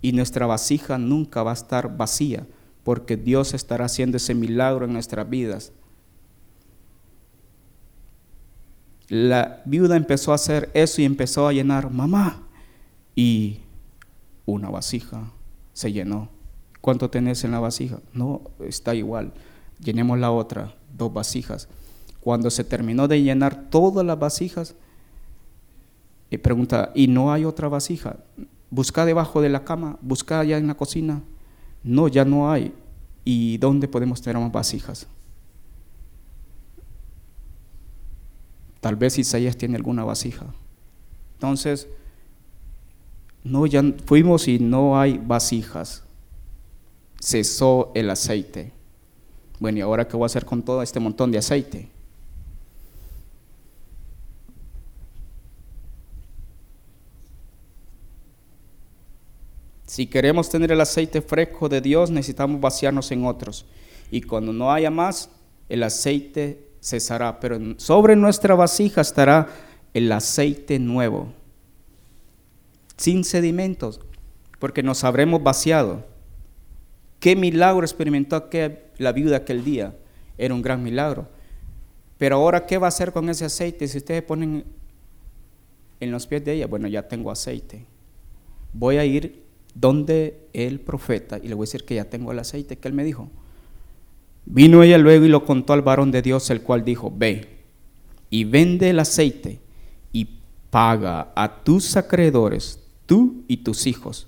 Y 0.00 0.12
nuestra 0.12 0.46
vasija 0.46 0.96
nunca 0.96 1.42
va 1.42 1.50
a 1.50 1.54
estar 1.54 1.98
vacía 1.98 2.46
porque 2.82 3.18
Dios 3.18 3.52
estará 3.52 3.84
haciendo 3.84 4.16
ese 4.16 4.34
milagro 4.34 4.86
en 4.86 4.94
nuestras 4.94 5.28
vidas. 5.28 5.74
La 9.08 9.60
viuda 9.66 9.98
empezó 9.98 10.32
a 10.32 10.36
hacer 10.36 10.70
eso 10.72 11.02
y 11.02 11.04
empezó 11.04 11.46
a 11.46 11.52
llenar, 11.52 11.90
mamá, 11.90 12.45
y 13.16 13.58
una 14.44 14.70
vasija 14.70 15.32
se 15.72 15.92
llenó. 15.92 16.28
¿Cuánto 16.80 17.10
tenés 17.10 17.42
en 17.42 17.50
la 17.50 17.58
vasija? 17.58 17.98
No, 18.12 18.42
está 18.60 18.94
igual. 18.94 19.32
Llenemos 19.80 20.18
la 20.20 20.30
otra, 20.30 20.76
dos 20.96 21.12
vasijas. 21.12 21.68
Cuando 22.20 22.50
se 22.50 22.62
terminó 22.62 23.08
de 23.08 23.22
llenar 23.22 23.68
todas 23.70 24.06
las 24.06 24.18
vasijas, 24.18 24.76
y 26.30 26.38
pregunta, 26.38 26.92
¿y 26.94 27.08
no 27.08 27.32
hay 27.32 27.44
otra 27.44 27.68
vasija? 27.68 28.16
Busca 28.70 29.04
debajo 29.04 29.40
de 29.40 29.48
la 29.48 29.64
cama, 29.64 29.98
busca 30.02 30.40
allá 30.40 30.58
en 30.58 30.66
la 30.66 30.74
cocina. 30.74 31.22
No, 31.82 32.08
ya 32.08 32.24
no 32.24 32.50
hay. 32.50 32.72
¿Y 33.24 33.58
dónde 33.58 33.88
podemos 33.88 34.20
tener 34.20 34.40
más 34.40 34.52
vasijas? 34.52 35.06
Tal 38.80 38.96
vez 38.96 39.18
Isaías 39.18 39.56
tiene 39.56 39.76
alguna 39.76 40.04
vasija. 40.04 40.46
Entonces, 41.34 41.88
no, 43.46 43.64
ya 43.66 43.82
fuimos 44.04 44.48
y 44.48 44.58
no 44.58 44.98
hay 44.98 45.18
vasijas. 45.18 46.02
Cesó 47.20 47.92
el 47.94 48.10
aceite. 48.10 48.72
Bueno, 49.58 49.78
¿y 49.78 49.80
ahora 49.80 50.06
qué 50.06 50.16
voy 50.16 50.24
a 50.24 50.26
hacer 50.26 50.44
con 50.44 50.62
todo 50.62 50.82
este 50.82 51.00
montón 51.00 51.30
de 51.30 51.38
aceite? 51.38 51.88
Si 59.86 60.08
queremos 60.08 60.50
tener 60.50 60.72
el 60.72 60.80
aceite 60.80 61.22
fresco 61.22 61.68
de 61.68 61.80
Dios, 61.80 62.10
necesitamos 62.10 62.60
vaciarnos 62.60 63.10
en 63.12 63.24
otros. 63.24 63.64
Y 64.10 64.22
cuando 64.22 64.52
no 64.52 64.72
haya 64.72 64.90
más, 64.90 65.30
el 65.68 65.84
aceite 65.84 66.68
cesará. 66.82 67.38
Pero 67.38 67.58
sobre 67.78 68.16
nuestra 68.16 68.56
vasija 68.56 69.00
estará 69.00 69.48
el 69.94 70.10
aceite 70.10 70.78
nuevo, 70.78 71.32
sin 72.96 73.24
sedimentos, 73.24 74.00
porque 74.58 74.82
nos 74.82 75.04
habremos 75.04 75.42
vaciado. 75.42 76.04
¿Qué 77.20 77.36
milagro 77.36 77.84
experimentó 77.84 78.48
la 78.98 79.12
viuda 79.12 79.38
aquel 79.38 79.64
día? 79.64 79.96
Era 80.38 80.54
un 80.54 80.62
gran 80.62 80.82
milagro. 80.82 81.28
Pero 82.18 82.36
ahora, 82.36 82.66
¿qué 82.66 82.78
va 82.78 82.86
a 82.86 82.88
hacer 82.88 83.12
con 83.12 83.28
ese 83.28 83.44
aceite? 83.44 83.88
Si 83.88 83.98
ustedes 83.98 84.22
ponen 84.22 84.64
en 86.00 86.10
los 86.10 86.26
pies 86.26 86.44
de 86.44 86.52
ella, 86.54 86.66
bueno, 86.66 86.88
ya 86.88 87.08
tengo 87.08 87.30
aceite. 87.30 87.84
Voy 88.72 88.96
a 88.96 89.04
ir 89.04 89.44
donde 89.74 90.48
el 90.52 90.80
profeta, 90.80 91.38
y 91.38 91.48
le 91.48 91.54
voy 91.54 91.64
a 91.64 91.68
decir 91.68 91.84
que 91.84 91.96
ya 91.96 92.04
tengo 92.04 92.32
el 92.32 92.38
aceite 92.38 92.78
que 92.78 92.88
él 92.88 92.94
me 92.94 93.04
dijo. 93.04 93.30
Vino 94.46 94.82
ella 94.82 94.96
luego 94.96 95.24
y 95.24 95.28
lo 95.28 95.44
contó 95.44 95.72
al 95.72 95.82
varón 95.82 96.10
de 96.10 96.22
Dios, 96.22 96.48
el 96.50 96.62
cual 96.62 96.84
dijo, 96.84 97.12
ve 97.14 97.56
y 98.30 98.44
vende 98.44 98.90
el 98.90 98.98
aceite 98.98 99.60
y 100.12 100.28
paga 100.70 101.32
a 101.34 101.62
tus 101.62 101.96
acreedores, 101.96 102.80
tú 103.06 103.44
y 103.48 103.58
tus 103.58 103.86
hijos, 103.86 104.26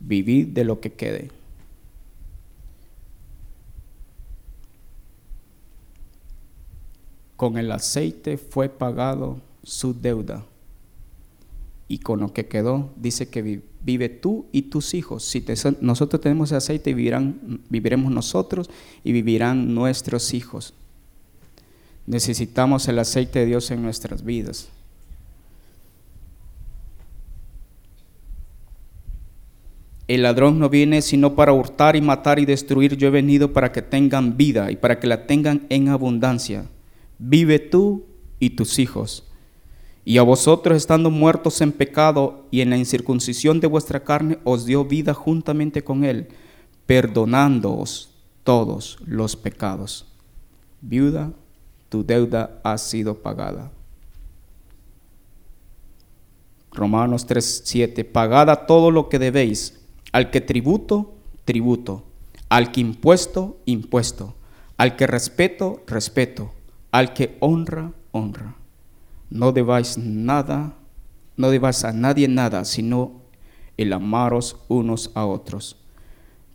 vivid 0.00 0.48
de 0.48 0.64
lo 0.64 0.80
que 0.80 0.92
quede. 0.92 1.30
Con 7.36 7.58
el 7.58 7.72
aceite 7.72 8.38
fue 8.38 8.68
pagado 8.68 9.40
su 9.62 9.94
deuda 9.94 10.44
y 11.88 11.98
con 11.98 12.20
lo 12.20 12.32
que 12.32 12.46
quedó 12.46 12.90
dice 12.96 13.28
que 13.28 13.60
vive 13.84 14.08
tú 14.08 14.46
y 14.52 14.62
tus 14.62 14.94
hijos. 14.94 15.24
Si 15.24 15.44
nosotros 15.80 16.22
tenemos 16.22 16.52
aceite, 16.52 16.94
vivirán, 16.94 17.60
viviremos 17.68 18.12
nosotros 18.12 18.70
y 19.04 19.12
vivirán 19.12 19.74
nuestros 19.74 20.32
hijos. 20.34 20.72
Necesitamos 22.06 22.88
el 22.88 22.98
aceite 22.98 23.40
de 23.40 23.46
Dios 23.46 23.70
en 23.70 23.82
nuestras 23.82 24.24
vidas. 24.24 24.68
El 30.08 30.22
ladrón 30.22 30.58
no 30.58 30.68
viene 30.68 31.00
sino 31.00 31.34
para 31.34 31.52
hurtar 31.52 31.96
y 31.96 32.00
matar 32.00 32.38
y 32.38 32.44
destruir. 32.44 32.96
Yo 32.96 33.08
he 33.08 33.10
venido 33.10 33.52
para 33.52 33.72
que 33.72 33.82
tengan 33.82 34.36
vida 34.36 34.70
y 34.70 34.76
para 34.76 34.98
que 34.98 35.06
la 35.06 35.26
tengan 35.26 35.66
en 35.68 35.88
abundancia. 35.88 36.66
Vive 37.18 37.58
tú 37.58 38.04
y 38.40 38.50
tus 38.50 38.80
hijos 38.80 39.24
Y 40.04 40.18
a 40.18 40.22
vosotros, 40.22 40.76
estando 40.76 41.10
muertos 41.10 41.60
en 41.60 41.70
pecado 41.70 42.46
y 42.50 42.60
en 42.60 42.70
la 42.70 42.76
incircuncisión 42.76 43.60
de 43.60 43.68
vuestra 43.68 44.02
carne, 44.02 44.38
os 44.42 44.66
dio 44.66 44.84
vida 44.84 45.14
juntamente 45.14 45.84
con 45.84 46.02
Él, 46.02 46.26
perdonándoos 46.86 48.10
todos 48.42 48.98
los 49.06 49.36
pecados. 49.36 50.08
Viuda, 50.80 51.30
tu 51.88 52.04
deuda 52.04 52.60
ha 52.64 52.76
sido 52.78 53.22
pagada. 53.22 53.70
Romanos 56.72 57.26
3:7, 57.26 58.04
pagada 58.04 58.66
todo 58.66 58.90
lo 58.90 59.08
que 59.08 59.20
debéis, 59.20 59.81
al 60.12 60.30
que 60.30 60.40
tributo, 60.40 61.14
tributo, 61.44 62.04
al 62.48 62.70
que 62.70 62.80
impuesto, 62.80 63.58
impuesto, 63.64 64.34
al 64.76 64.96
que 64.96 65.06
respeto, 65.06 65.82
respeto, 65.86 66.52
al 66.90 67.14
que 67.14 67.36
honra, 67.40 67.92
honra. 68.12 68.56
No 69.30 69.52
debáis 69.52 69.96
nada, 69.96 70.74
no 71.36 71.50
debáis 71.50 71.84
a 71.84 71.92
nadie 71.92 72.28
nada, 72.28 72.64
sino 72.66 73.22
el 73.78 73.92
amaros 73.92 74.56
unos 74.68 75.10
a 75.14 75.24
otros, 75.24 75.78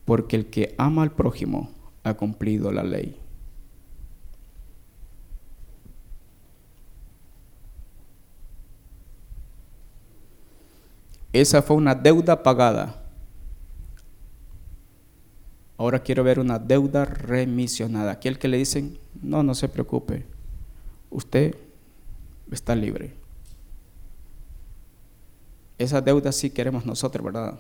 porque 0.06 0.36
el 0.36 0.46
que 0.48 0.76
ama 0.78 1.02
al 1.02 1.12
prójimo 1.12 1.72
ha 2.04 2.14
cumplido 2.14 2.72
la 2.72 2.84
ley. 2.84 3.18
Esa 11.34 11.62
fue 11.62 11.76
una 11.76 11.94
deuda 11.94 12.42
pagada. 12.42 13.07
Ahora 15.78 16.00
quiero 16.00 16.24
ver 16.24 16.40
una 16.40 16.58
deuda 16.58 17.06
remisionada. 17.06 18.12
Aquel 18.12 18.40
que 18.40 18.48
le 18.48 18.58
dicen, 18.58 18.98
no, 19.22 19.44
no 19.44 19.54
se 19.54 19.70
preocupe, 19.70 20.26
usted 21.12 21.56
está 22.52 22.76
libre. 22.76 23.14
Esa 25.78 26.02
deuda 26.02 26.32
sí 26.32 26.50
queremos 26.50 26.86
nosotros, 26.86 27.24
¿verdad? 27.24 27.60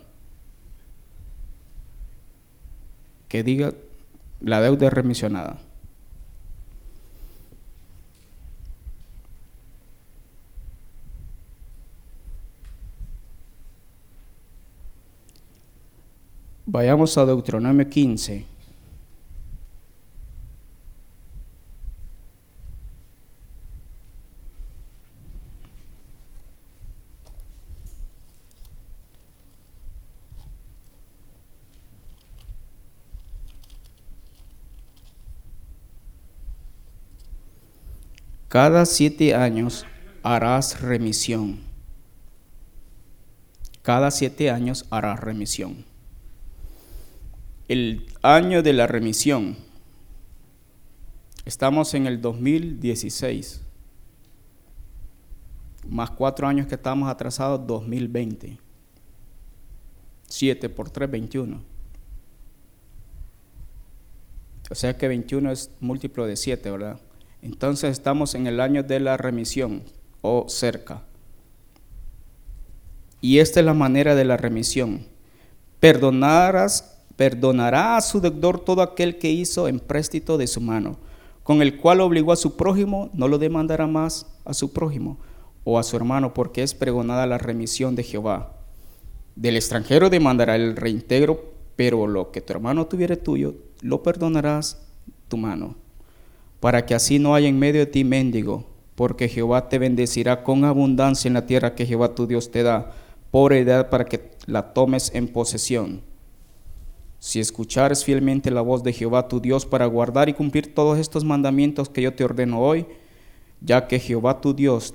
Que 3.27 3.43
diga, 3.43 3.73
la 4.41 4.62
deuda 4.62 4.89
remisionada. 4.89 5.60
Vayamos 16.77 17.17
a 17.17 17.25
Deuteronomio 17.25 17.89
15. 17.89 18.45
Cada 38.49 38.85
siete 38.85 39.33
años 39.33 39.87
harás 40.21 40.79
remisión. 40.79 41.57
Cada 43.81 44.11
siete 44.11 44.51
años 44.51 44.85
harás 44.91 45.19
remisión 45.19 45.96
el 47.67 48.06
año 48.21 48.63
de 48.63 48.73
la 48.73 48.88
remisión. 48.88 49.58
Estamos 51.45 51.93
en 51.93 52.08
el 52.08 52.21
2016, 52.21 53.62
más 55.88 56.12
cuatro 56.12 56.47
años 56.47 56.67
que 56.67 56.75
estamos 56.75 57.10
atrasados, 57.10 57.65
2020. 57.65 58.60
7 60.27 60.69
por 60.69 60.89
3, 60.89 61.10
21. 61.10 61.62
O 64.69 64.75
sea 64.75 64.97
que 64.97 65.08
21 65.08 65.51
es 65.51 65.71
múltiplo 65.80 66.25
de 66.25 66.36
7, 66.36 66.69
¿verdad? 66.69 66.99
Entonces 67.41 67.91
estamos 67.91 68.36
en 68.36 68.47
el 68.47 68.60
año 68.60 68.84
de 68.84 68.99
la 68.99 69.15
remisión 69.15 69.84
o 70.21 70.49
cerca. 70.49 71.03
Y 73.21 73.39
esta 73.39 73.62
es 73.62 73.65
la 73.65 73.73
manera 73.73 74.15
de 74.15 74.25
la 74.25 74.36
remisión. 74.36 75.08
Perdonarás 75.80 76.96
perdonará 77.17 77.97
a 77.97 78.01
su 78.01 78.21
deudor 78.21 78.60
todo 78.60 78.82
aquel 78.82 79.17
que 79.17 79.32
hizo 79.32 79.67
empréstito 79.67 80.38
de 80.38 80.47
su 80.47 80.62
mano, 80.62 80.97
con 81.43 81.62
el 81.62 81.77
cual 81.77 81.99
obligó 81.99 82.32
a 82.32 82.38
su 82.38 82.56
prójimo, 82.56 83.10
no 83.13 83.27
lo 83.27 83.39
demandará 83.39 83.88
más 83.88 84.27
a 84.45 84.53
su 84.53 84.71
prójimo 84.71 85.17
o 85.63 85.80
a 85.80 85.84
su 85.84 85.97
hermano, 85.97 86.34
porque 86.34 86.63
es 86.63 86.73
pregonada 86.73 87.25
la 87.25 87.38
remisión 87.38 87.95
de 87.95 88.03
Jehová. 88.03 88.53
Del 89.36 89.58
extranjero 89.58 90.10
demandará 90.10 90.56
el 90.56 90.75
reintegro, 90.75 91.53
pero 91.75 92.08
lo 92.08 92.32
que 92.32 92.41
tu 92.41 92.53
hermano 92.53 92.86
tuviere 92.88 93.17
tuyo, 93.17 93.56
lo 93.82 94.03
perdonarás 94.03 94.88
tu 95.27 95.38
mano, 95.38 95.75
para 96.60 96.86
que 96.86 96.95
así 96.95 97.19
no 97.19 97.36
haya 97.36 97.47
en 97.47 97.60
medio 97.60 97.82
de 97.82 97.88
ti 97.88 98.03
mendigo, 98.03 98.65
porque 98.95 99.27
Jehová 99.27 99.69
te 99.69 99.80
bendecirá 99.80 100.43
con 100.43 100.65
abundancia 100.65 101.27
en 101.27 101.34
la 101.34 101.45
tierra 101.45 101.75
que 101.75 101.86
Jehová 101.86 102.15
tu 102.15 102.27
Dios 102.27 102.51
te 102.51 102.63
da, 102.63 102.91
por 103.32 103.53
heredad 103.53 103.89
para 103.89 104.06
que 104.06 104.32
la 104.45 104.73
tomes 104.73 105.12
en 105.13 105.27
posesión. 105.27 106.01
Si 107.19 107.39
escuchares 107.39 108.03
fielmente 108.03 108.51
la 108.51 108.62
voz 108.62 108.84
de 108.84 108.93
Jehová 108.93 109.27
tu 109.27 109.39
Dios 109.39 109.65
para 109.65 109.86
guardar 109.88 110.30
y 110.30 110.34
cumplir 110.34 110.73
todos 110.73 110.99
estos 110.99 111.23
mandamientos 111.23 111.89
que 111.89 112.01
yo 112.01 112.13
te 112.13 112.23
ordeno 112.23 112.60
hoy, 112.60 112.86
ya 113.60 113.88
que 113.88 113.99
Jehová 113.99 114.39
tu 114.39 114.53
Dios 114.53 114.93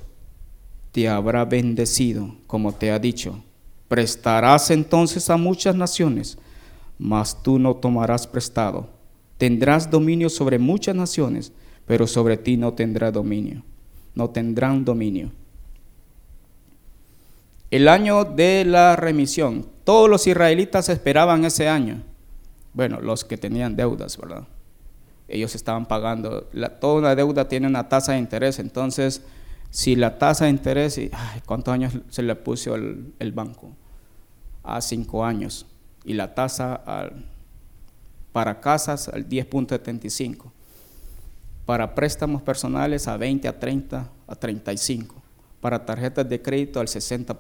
te 0.92 1.08
habrá 1.08 1.44
bendecido, 1.44 2.36
como 2.46 2.72
te 2.72 2.92
ha 2.92 2.98
dicho, 2.98 3.42
prestarás 3.88 4.70
entonces 4.70 5.30
a 5.30 5.36
muchas 5.36 5.74
naciones, 5.74 6.38
mas 6.98 7.42
tú 7.42 7.58
no 7.58 7.74
tomarás 7.74 8.26
prestado. 8.26 8.88
Tendrás 9.36 9.90
dominio 9.90 10.30
sobre 10.30 10.58
muchas 10.58 10.94
naciones, 10.94 11.52
pero 11.86 12.06
sobre 12.06 12.36
ti 12.36 12.56
no 12.56 12.74
tendrá 12.74 13.10
dominio, 13.10 13.64
no 14.14 14.30
tendrán 14.30 14.84
dominio. 14.84 15.32
El 17.72 17.88
año 17.88 18.24
de 18.24 18.64
la 18.64 18.94
remisión. 18.96 19.66
Todos 19.82 20.08
los 20.08 20.26
israelitas 20.28 20.88
esperaban 20.88 21.44
ese 21.44 21.68
año 21.68 22.02
bueno, 22.74 23.00
los 23.00 23.24
que 23.24 23.36
tenían 23.36 23.76
deudas, 23.76 24.16
¿verdad? 24.16 24.46
Ellos 25.28 25.54
estaban 25.54 25.86
pagando, 25.86 26.48
toda 26.80 26.94
una 26.94 27.14
deuda 27.14 27.48
tiene 27.48 27.66
una 27.66 27.88
tasa 27.88 28.12
de 28.12 28.18
interés, 28.18 28.58
entonces 28.58 29.22
si 29.72 29.96
la 29.96 30.18
tasa 30.18 30.44
de 30.44 30.50
interés, 30.50 31.00
¿cuántos 31.46 31.72
años 31.72 31.94
se 32.10 32.22
le 32.22 32.36
puso 32.36 32.74
el, 32.74 33.32
banco? 33.32 33.70
A 34.62 34.82
cinco 34.82 35.24
años. 35.24 35.64
Y 36.04 36.12
la 36.12 36.34
tasa 36.34 36.82
para 38.32 38.60
casas 38.60 39.08
al 39.08 39.26
10.75. 39.26 40.50
Para 41.64 41.94
préstamos 41.94 42.42
personales 42.42 43.08
a 43.08 43.16
20, 43.16 43.48
a 43.48 43.58
30, 43.58 44.10
a 44.26 44.34
35. 44.34 45.14
Para 45.62 45.86
tarjetas 45.86 46.28
de 46.28 46.42
crédito 46.42 46.78
al 46.78 46.88
60%, 46.88 47.34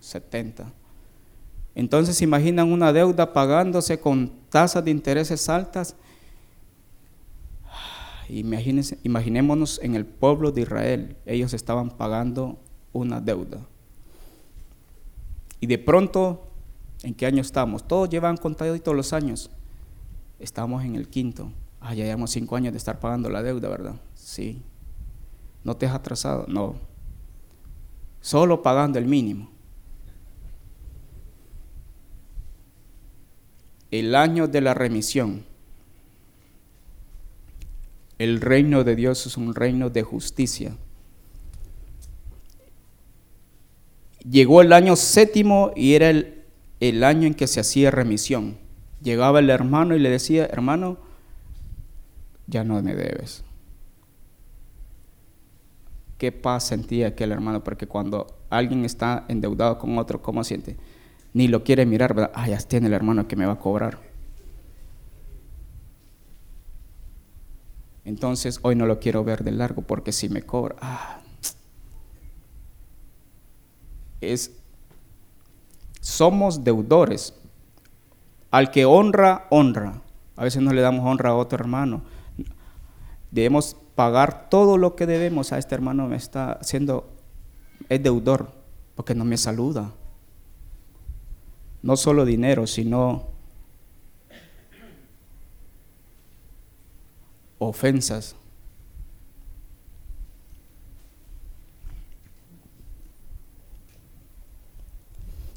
70%. 0.00 0.64
Entonces 1.76 2.22
imaginan 2.22 2.72
una 2.72 2.90
deuda 2.90 3.34
pagándose 3.34 4.00
con 4.00 4.32
tasas 4.48 4.82
de 4.82 4.90
intereses 4.90 5.46
altas. 5.50 5.94
Imagínense, 8.30 8.98
imaginémonos 9.02 9.78
en 9.82 9.94
el 9.94 10.06
pueblo 10.06 10.50
de 10.52 10.62
Israel, 10.62 11.16
ellos 11.26 11.52
estaban 11.52 11.90
pagando 11.90 12.58
una 12.94 13.20
deuda. 13.20 13.60
Y 15.60 15.66
de 15.66 15.76
pronto, 15.76 16.46
¿en 17.02 17.12
qué 17.12 17.26
año 17.26 17.42
estamos? 17.42 17.86
Todos 17.86 18.08
llevan 18.08 18.38
contado 18.38 18.80
todos 18.80 18.96
los 18.96 19.12
años. 19.12 19.50
Estamos 20.40 20.82
en 20.82 20.96
el 20.96 21.08
quinto. 21.08 21.52
Ah, 21.78 21.92
ya 21.92 22.04
llevamos 22.04 22.30
cinco 22.30 22.56
años 22.56 22.72
de 22.72 22.78
estar 22.78 22.98
pagando 23.00 23.28
la 23.28 23.42
deuda, 23.42 23.68
¿verdad? 23.68 23.96
Sí. 24.14 24.62
¿No 25.62 25.76
te 25.76 25.84
has 25.84 25.94
atrasado? 25.94 26.46
No. 26.48 26.76
Solo 28.22 28.62
pagando 28.62 28.98
el 28.98 29.04
mínimo. 29.04 29.50
El 33.98 34.14
año 34.14 34.48
de 34.48 34.60
la 34.60 34.74
remisión. 34.74 35.44
El 38.18 38.40
reino 38.40 38.84
de 38.84 38.96
Dios 38.96 39.26
es 39.26 39.36
un 39.36 39.54
reino 39.54 39.90
de 39.90 40.02
justicia. 40.02 40.76
Llegó 44.28 44.62
el 44.62 44.72
año 44.72 44.96
séptimo 44.96 45.70
y 45.76 45.94
era 45.94 46.10
el, 46.10 46.42
el, 46.80 47.04
año 47.04 47.26
en 47.26 47.34
que 47.34 47.46
se 47.46 47.60
hacía 47.60 47.90
remisión. 47.90 48.58
Llegaba 49.02 49.38
el 49.38 49.50
hermano 49.50 49.94
y 49.94 49.98
le 49.98 50.10
decía, 50.10 50.46
hermano, 50.46 50.98
ya 52.46 52.64
no 52.64 52.80
me 52.82 52.94
debes. 52.94 53.44
¿Qué 56.18 56.32
paz 56.32 56.66
sentía 56.66 57.08
aquel 57.08 57.30
hermano? 57.30 57.62
Porque 57.62 57.86
cuando 57.86 58.26
alguien 58.48 58.84
está 58.84 59.26
endeudado 59.28 59.78
con 59.78 59.96
otro, 59.98 60.22
¿cómo 60.22 60.42
siente? 60.42 60.76
Ni 61.36 61.48
lo 61.48 61.62
quiere 61.62 61.84
mirar, 61.84 62.14
¿verdad? 62.14 62.32
Ah, 62.34 62.48
ya 62.48 62.56
tiene 62.56 62.86
el 62.86 62.94
hermano 62.94 63.28
que 63.28 63.36
me 63.36 63.44
va 63.44 63.52
a 63.52 63.58
cobrar. 63.58 63.98
Entonces 68.06 68.58
hoy 68.62 68.74
no 68.74 68.86
lo 68.86 69.00
quiero 69.00 69.22
ver 69.22 69.44
de 69.44 69.50
largo 69.50 69.82
porque 69.82 70.12
si 70.12 70.30
me 70.30 70.40
cobra, 70.40 70.76
ah, 70.80 71.20
es, 74.22 74.50
somos 76.00 76.64
deudores. 76.64 77.34
Al 78.50 78.70
que 78.70 78.86
honra, 78.86 79.46
honra. 79.50 80.00
A 80.36 80.44
veces 80.44 80.62
no 80.62 80.72
le 80.72 80.80
damos 80.80 81.04
honra 81.04 81.30
a 81.30 81.36
otro 81.36 81.58
hermano. 81.58 82.00
Debemos 83.30 83.76
pagar 83.94 84.48
todo 84.48 84.78
lo 84.78 84.96
que 84.96 85.04
debemos 85.04 85.52
a 85.52 85.58
este 85.58 85.74
hermano 85.74 86.08
me 86.08 86.16
está 86.16 86.52
haciendo, 86.52 87.10
es 87.90 88.02
deudor, 88.02 88.52
porque 88.94 89.14
no 89.14 89.26
me 89.26 89.36
saluda. 89.36 89.92
No 91.86 91.96
solo 91.96 92.24
dinero, 92.24 92.66
sino 92.66 93.28
ofensas. 97.58 98.34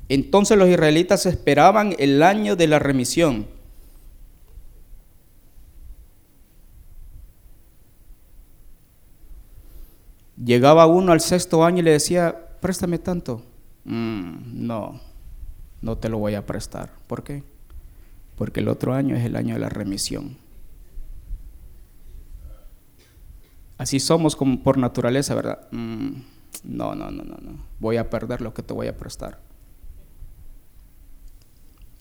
Entonces 0.08 0.56
los 0.56 0.70
israelitas 0.70 1.26
esperaban 1.26 1.96
el 1.98 2.22
año 2.22 2.56
de 2.56 2.68
la 2.68 2.78
remisión. 2.78 3.48
Llegaba 10.38 10.86
uno 10.86 11.12
al 11.12 11.22
sexto 11.22 11.66
año 11.66 11.80
y 11.80 11.82
le 11.86 11.92
decía, 11.94 12.56
préstame 12.62 13.00
tanto. 13.00 13.42
Mm, 13.86 14.68
no, 14.68 15.09
no 15.82 15.98
te 15.98 16.10
lo 16.10 16.18
voy 16.18 16.36
a 16.36 16.46
prestar. 16.46 16.92
¿Por 17.08 17.24
qué? 17.24 17.44
Porque 18.36 18.60
el 18.60 18.68
otro 18.68 18.94
año 18.94 19.16
es 19.16 19.26
el 19.26 19.36
año 19.36 19.54
de 19.56 19.60
la 19.60 19.70
remisión. 19.70 20.38
Así 23.78 24.00
somos 24.00 24.36
como 24.36 24.62
por 24.62 24.78
naturaleza, 24.78 25.36
¿verdad? 25.36 25.68
Mm, 25.72 26.22
no, 26.64 26.96
no, 26.96 27.12
no, 27.12 27.24
no, 27.24 27.38
no. 27.38 27.66
Voy 27.80 27.98
a 27.98 28.10
perder 28.10 28.42
lo 28.42 28.54
que 28.54 28.62
te 28.62 28.74
voy 28.74 28.88
a 28.88 28.98
prestar. 28.98 29.40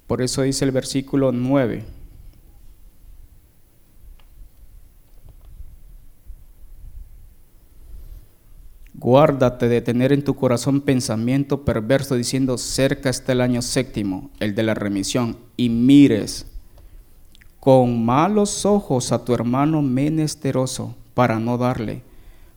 Por 0.09 0.23
eso 0.23 0.43
dice 0.43 0.65
el 0.65 0.73
versículo 0.73 1.33
9. 1.33 1.85
Guárdate 9.01 9.69
de 9.69 9.81
tener 9.81 10.13
en 10.13 10.25
tu 10.25 10.35
corazón 10.35 10.81
pensamiento 10.81 11.65
perverso 11.65 12.17
diciendo, 12.17 12.59
cerca 12.59 13.09
está 13.09 13.31
el 13.31 13.41
año 13.41 13.63
séptimo, 13.63 14.31
el 14.41 14.57
de 14.57 14.65
la 14.65 14.75
remisión, 14.75 15.37
y 15.57 15.69
mires 15.69 16.47
con 17.61 18.05
malos 18.05 18.67
ojos 18.67 19.13
a 19.13 19.25
tu 19.25 19.35
hermano 19.35 19.83
menesteroso 19.83 20.97
para 21.15 21.39
no 21.39 21.59
darle, 21.59 22.03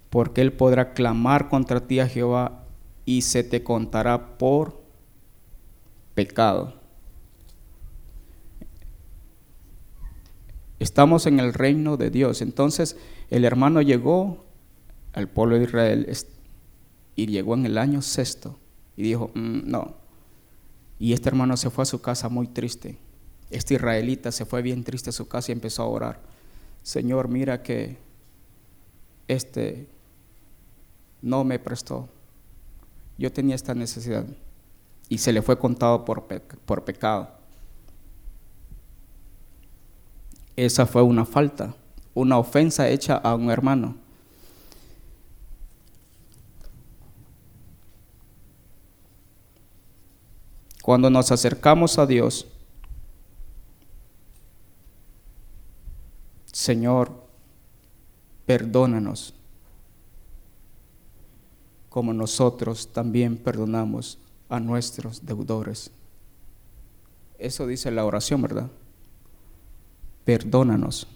porque 0.10 0.42
él 0.42 0.52
podrá 0.52 0.94
clamar 0.94 1.48
contra 1.48 1.86
ti 1.86 2.00
a 2.00 2.08
Jehová 2.08 2.64
y 3.06 3.22
se 3.22 3.44
te 3.44 3.64
contará 3.64 4.40
por 4.40 4.82
pecado. 6.16 6.74
Estamos 10.80 11.28
en 11.28 11.40
el 11.40 11.54
reino 11.54 11.98
de 11.98 12.10
Dios. 12.10 12.42
Entonces 12.42 12.98
el 13.30 13.46
hermano 13.46 13.84
llegó 13.84 14.51
al 15.14 15.28
pueblo 15.28 15.58
de 15.58 15.66
Israel 15.66 16.18
y 17.16 17.28
llegó 17.28 17.54
en 17.54 17.66
el 17.66 17.78
año 17.78 18.02
sexto 18.02 18.58
y 18.96 19.04
dijo, 19.04 19.32
mm, 19.34 19.70
no. 19.70 19.96
Y 21.00 21.14
este 21.14 21.30
hermano 21.30 21.58
se 21.58 21.70
fue 21.70 21.84
a 21.84 21.86
su 21.86 22.02
casa 22.02 22.30
muy 22.30 22.48
triste. 22.48 22.98
Este 23.50 23.74
israelita 23.74 24.32
se 24.32 24.46
fue 24.46 24.62
bien 24.62 24.84
triste 24.84 25.10
a 25.10 25.14
su 25.14 25.28
casa 25.28 25.52
y 25.52 25.54
empezó 25.54 25.84
a 25.84 25.88
orar. 25.88 26.20
Señor, 26.84 27.28
mira 27.28 27.64
que 27.64 27.98
este 29.28 29.88
no 31.22 31.44
me 31.44 31.60
prestó. 31.60 32.08
Yo 33.18 33.32
tenía 33.32 33.56
esta 33.56 33.74
necesidad. 33.74 34.26
Y 35.10 35.18
se 35.18 35.34
le 35.34 35.42
fue 35.42 35.60
contado 35.60 36.06
por, 36.06 36.26
por 36.66 36.86
pecado. 36.86 37.30
Esa 40.56 40.86
fue 40.86 41.02
una 41.02 41.26
falta, 41.26 41.76
una 42.14 42.38
ofensa 42.38 42.88
hecha 42.90 43.18
a 43.18 43.36
un 43.36 43.50
hermano. 43.50 43.96
Cuando 50.82 51.10
nos 51.10 51.32
acercamos 51.32 51.98
a 51.98 52.06
Dios, 52.06 52.48
Señor, 56.52 57.12
perdónanos 58.46 59.34
como 61.90 62.14
nosotros 62.14 62.92
también 62.94 63.38
perdonamos 63.38 64.18
a 64.50 64.60
nuestros 64.60 65.26
deudores. 65.26 65.92
Eso 67.38 67.68
dice 67.68 67.92
la 67.92 68.06
oración, 68.06 68.42
¿verdad? 68.42 68.70
perdónanos. 70.24 71.08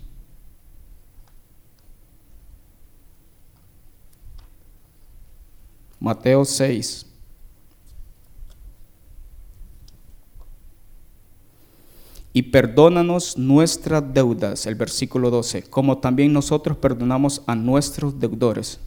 Mateo 6.00 6.46
6. 6.46 7.06
Y 12.36 12.42
perdónanos 12.42 13.38
nuestras 13.38 14.14
deudas, 14.14 14.66
el 14.66 14.76
versículo 14.76 15.32
12, 15.32 15.70
como 15.70 16.00
también 16.00 16.34
nosotros 16.34 16.76
perdonamos 16.76 17.42
a 17.48 17.56
nuestros 17.56 18.20
deudores. 18.20 18.78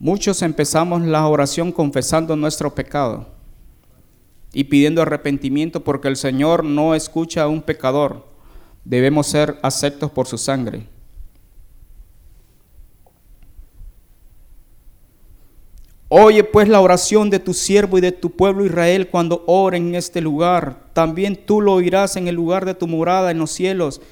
Muchos 0.00 0.42
empezamos 0.42 1.02
la 1.02 1.28
oración 1.28 1.70
confesando 1.70 2.34
nuestro 2.34 2.74
pecado 2.74 3.28
y 4.52 4.64
pidiendo 4.64 5.00
arrepentimiento 5.00 5.84
porque 5.84 6.08
el 6.08 6.16
Señor 6.16 6.64
no 6.64 6.96
escucha 6.96 7.44
a 7.44 7.48
un 7.48 7.62
pecador. 7.62 8.26
Debemos 8.84 9.28
ser 9.28 9.60
aceptos 9.62 10.10
por 10.10 10.26
su 10.26 10.38
sangre. 10.38 10.88
Oye 16.14 16.44
pues 16.44 16.68
la 16.68 16.82
oración 16.82 17.30
de 17.30 17.38
tu 17.38 17.54
siervo 17.54 17.96
y 17.96 18.02
de 18.02 18.12
tu 18.12 18.32
pueblo 18.32 18.66
Israel 18.66 19.08
cuando 19.08 19.44
oren 19.46 19.88
en 19.88 19.94
este 19.94 20.20
lugar. 20.20 20.90
También 20.92 21.46
tú 21.46 21.62
lo 21.62 21.72
oirás 21.72 22.16
en 22.16 22.28
el 22.28 22.34
lugar 22.34 22.66
de 22.66 22.74
tu 22.74 22.86
morada 22.86 23.30
en 23.30 23.38
los 23.38 23.50
cielos. 23.50 24.02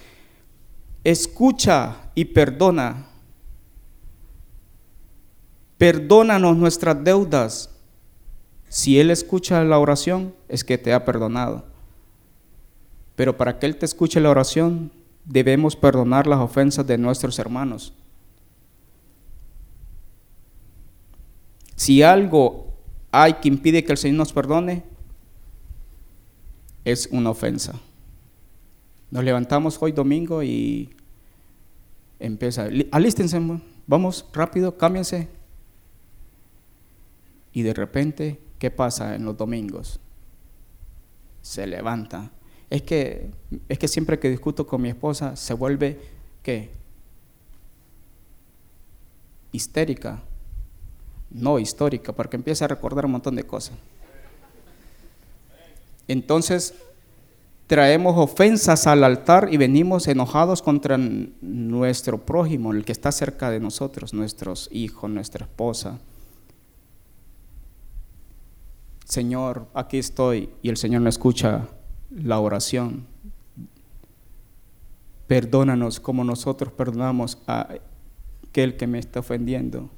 Escucha 1.05 1.97
y 2.15 2.25
perdona. 2.25 3.07
Perdónanos 5.77 6.57
nuestras 6.57 7.05
deudas 7.05 7.69
si 8.71 8.99
Él 8.99 9.11
escucha 9.11 9.63
la 9.63 9.79
oración, 9.79 10.35
es 10.49 10.65
que 10.65 10.79
te 10.79 10.95
ha 10.95 11.05
perdonado. 11.05 11.67
Pero 13.15 13.37
para 13.37 13.59
que 13.59 13.67
Él 13.67 13.77
te 13.77 13.85
escuche 13.85 14.21
la 14.21 14.31
oración, 14.31 14.91
debemos 15.27 15.77
perdonar 15.77 16.27
las 16.27 16.39
ofensas 16.39 16.87
de 16.87 16.97
nuestros 16.97 17.39
hermanos. 17.39 17.93
Si 21.81 22.03
algo 22.03 22.75
hay 23.11 23.33
que 23.41 23.49
impide 23.49 23.83
que 23.83 23.93
el 23.93 23.97
Señor 23.97 24.19
nos 24.19 24.35
perdone, 24.35 24.85
es 26.85 27.09
una 27.11 27.31
ofensa. 27.31 27.81
Nos 29.11 29.25
levantamos 29.25 29.81
hoy 29.81 29.93
domingo 29.93 30.43
y 30.43 30.91
empieza, 32.19 32.69
alístense, 32.93 33.41
vamos 33.87 34.27
rápido, 34.35 34.77
cámbiense. 34.77 35.29
Y 37.55 37.63
de 37.63 37.73
repente 37.73 38.39
¿Qué 38.61 38.71
pasa 38.71 39.17
en 39.17 39.25
los 39.25 39.39
domingos? 39.39 39.99
Se 41.41 41.67
levanta. 41.67 42.31
Es 42.69 42.83
que, 42.83 43.31
es 43.71 43.79
que 43.79 43.89
siempre 43.89 44.19
que 44.19 44.29
discuto 44.29 44.67
con 44.67 44.83
mi 44.83 44.91
esposa 44.91 45.35
se 45.35 45.55
vuelve, 45.55 45.99
¿qué? 46.43 46.71
Histérica. 49.51 50.23
No 51.31 51.59
histórica, 51.59 52.13
porque 52.13 52.37
empieza 52.37 52.65
a 52.65 52.69
recordar 52.69 53.07
un 53.07 53.13
montón 53.13 53.37
de 53.37 53.45
cosas. 53.45 53.77
Entonces, 56.09 56.75
traemos 57.67 58.17
ofensas 58.19 58.87
al 58.87 59.05
altar 59.05 59.49
y 59.53 59.57
venimos 59.57 60.09
enojados 60.09 60.61
contra 60.61 60.99
nuestro 60.99 62.19
prójimo, 62.19 62.73
el 62.73 62.85
que 62.85 62.93
está 62.93 63.13
cerca 63.13 63.51
de 63.51 63.61
nosotros, 63.61 64.13
nuestros 64.13 64.69
hijos, 64.73 65.09
nuestra 65.09 65.45
esposa, 65.45 66.01
Señor, 69.11 69.67
aquí 69.75 69.99
estoy, 69.99 70.51
y 70.63 70.69
el 70.69 70.77
Señor 70.77 71.03
no 71.03 71.09
escucha 71.09 71.67
la 72.11 72.39
oración. 72.39 73.09
Perdónanos 75.27 75.99
como 75.99 76.23
nosotros 76.23 76.73
perdonamos 76.73 77.39
a 77.49 77.75
aquel 78.47 78.77
que 78.77 78.87
me 78.87 79.01
está 79.01 79.19
ofendiendo. 79.19 79.91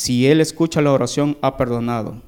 Si 0.00 0.26
Él 0.26 0.40
escucha 0.40 0.80
la 0.80 0.92
oración, 0.92 1.36
ha 1.42 1.58
perdonado. 1.58 2.22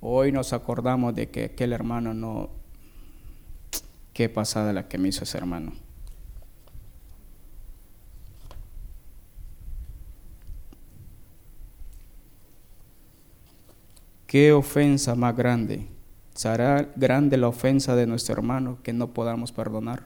Hoy 0.00 0.32
nos 0.32 0.52
acordamos 0.52 1.14
de 1.14 1.30
que 1.30 1.44
aquel 1.44 1.72
hermano 1.72 2.12
no... 2.14 2.50
Qué 4.12 4.28
pasada 4.28 4.72
la 4.72 4.88
que 4.88 4.98
me 4.98 5.10
hizo 5.10 5.22
ese 5.22 5.38
hermano. 5.38 5.72
Qué 14.26 14.52
ofensa 14.52 15.14
más 15.14 15.36
grande. 15.36 15.95
¿Será 16.36 16.92
grande 16.96 17.38
la 17.38 17.48
ofensa 17.48 17.96
de 17.96 18.06
nuestro 18.06 18.34
hermano 18.34 18.76
que 18.82 18.92
no 18.92 19.14
podamos 19.14 19.52
perdonar? 19.52 20.04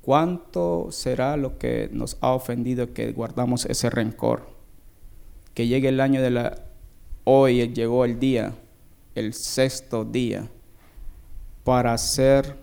¿Cuánto 0.00 0.88
será 0.92 1.36
lo 1.36 1.58
que 1.58 1.90
nos 1.92 2.16
ha 2.22 2.30
ofendido 2.30 2.94
que 2.94 3.12
guardamos 3.12 3.66
ese 3.66 3.90
rencor? 3.90 4.48
Que 5.52 5.66
llegue 5.66 5.90
el 5.90 6.00
año 6.00 6.22
de 6.22 6.30
la... 6.30 6.58
Hoy 7.24 7.68
llegó 7.74 8.06
el 8.06 8.18
día, 8.18 8.54
el 9.14 9.34
sexto 9.34 10.06
día, 10.06 10.48
para 11.62 11.98
ser 11.98 12.56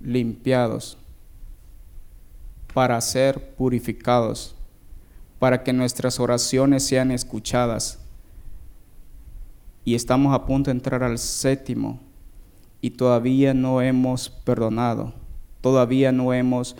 limpiados, 0.00 0.96
para 2.72 3.00
ser 3.00 3.56
purificados, 3.56 4.54
para 5.40 5.64
que 5.64 5.72
nuestras 5.72 6.20
oraciones 6.20 6.86
sean 6.86 7.10
escuchadas 7.10 8.01
y 9.84 9.94
estamos 9.94 10.34
a 10.34 10.46
punto 10.46 10.70
de 10.70 10.76
entrar 10.76 11.02
al 11.02 11.18
séptimo 11.18 12.00
y 12.80 12.90
todavía 12.90 13.54
no 13.54 13.80
hemos 13.80 14.28
perdonado, 14.28 15.12
todavía 15.60 16.12
no 16.12 16.32
hemos 16.32 16.76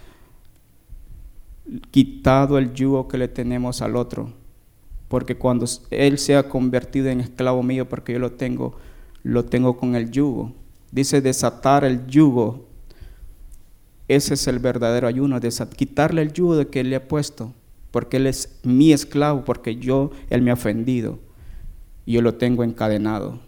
quitado 1.91 2.59
el 2.59 2.73
yugo 2.73 3.09
que 3.09 3.19
le 3.19 3.29
tenemos 3.29 3.83
al 3.83 3.97
otro, 3.97 4.31
porque 5.09 5.37
cuando 5.37 5.67
él 5.91 6.19
se 6.19 6.37
ha 6.37 6.49
convertido 6.49 7.09
en 7.09 7.21
esclavo 7.21 7.63
mío, 7.63 7.89
porque 7.89 8.13
yo 8.13 8.19
lo 8.19 8.33
tengo, 8.33 8.77
lo 9.23 9.45
tengo 9.45 9.77
con 9.77 9.95
el 9.95 10.11
yugo. 10.11 10.53
Dice 10.91 11.21
desatar 11.21 11.85
el 11.85 12.07
yugo. 12.07 12.67
Ese 14.09 14.35
es 14.35 14.47
el 14.47 14.59
verdadero 14.59 15.07
ayuno, 15.07 15.39
quitarle 15.77 16.23
el 16.23 16.33
yugo 16.33 16.57
de 16.57 16.69
que 16.69 16.81
él 16.81 16.91
le 16.91 16.97
ha 16.97 17.09
puesto, 17.09 17.53
porque 17.91 18.17
él 18.17 18.27
es 18.27 18.59
mi 18.65 18.93
esclavo, 18.93 19.45
porque 19.45 19.77
yo, 19.77 20.11
él 20.29 20.43
me 20.43 20.51
ha 20.51 20.55
ofendido 20.55 21.19
yo 22.07 22.23
lo 22.23 22.35
tengo 22.35 22.65
encadenado. 22.65 23.41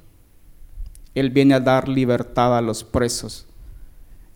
Él 1.14 1.30
viene 1.30 1.54
a 1.54 1.60
dar 1.60 1.88
libertad 1.88 2.56
a 2.56 2.60
los 2.60 2.84
presos. 2.84 3.46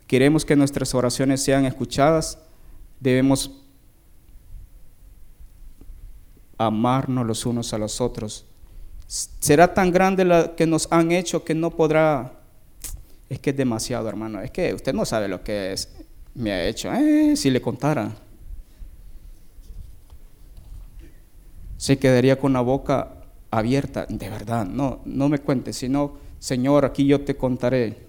Queremos 0.06 0.44
que 0.44 0.56
nuestras 0.56 0.94
oraciones 0.94 1.42
sean 1.42 1.64
escuchadas, 1.64 2.38
debemos 3.00 3.50
amarnos 6.56 7.26
los 7.26 7.46
unos 7.46 7.72
a 7.72 7.78
los 7.78 8.00
otros. 8.00 8.44
Será 9.06 9.72
tan 9.72 9.90
grande 9.90 10.24
lo 10.24 10.54
que 10.56 10.66
nos 10.66 10.90
han 10.90 11.12
hecho 11.12 11.44
que 11.44 11.54
no 11.54 11.70
podrá... 11.70 12.34
Es 13.28 13.38
que 13.38 13.50
es 13.50 13.56
demasiado, 13.56 14.08
hermano. 14.08 14.40
Es 14.40 14.50
que 14.50 14.72
usted 14.72 14.94
no 14.94 15.04
sabe 15.04 15.28
lo 15.28 15.42
que 15.42 15.72
es, 15.72 15.88
me 16.34 16.52
ha 16.52 16.66
hecho. 16.66 16.92
Eh, 16.92 17.36
si 17.36 17.50
le 17.50 17.60
contara. 17.60 18.10
Se 21.76 21.98
quedaría 21.98 22.38
con 22.38 22.54
la 22.54 22.60
boca 22.60 23.17
abierta, 23.50 24.06
de 24.08 24.28
verdad, 24.28 24.66
no, 24.66 25.00
no 25.04 25.28
me 25.28 25.38
cuentes, 25.38 25.76
sino, 25.76 26.18
Señor, 26.38 26.84
aquí 26.84 27.06
yo 27.06 27.20
te 27.22 27.36
contaré. 27.36 28.08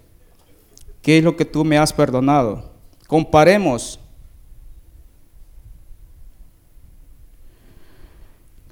¿Qué 1.01 1.17
es 1.17 1.23
lo 1.23 1.35
que 1.35 1.45
tú 1.45 1.63
me 1.63 1.77
has 1.77 1.93
perdonado? 1.93 2.71
Comparemos 3.07 3.99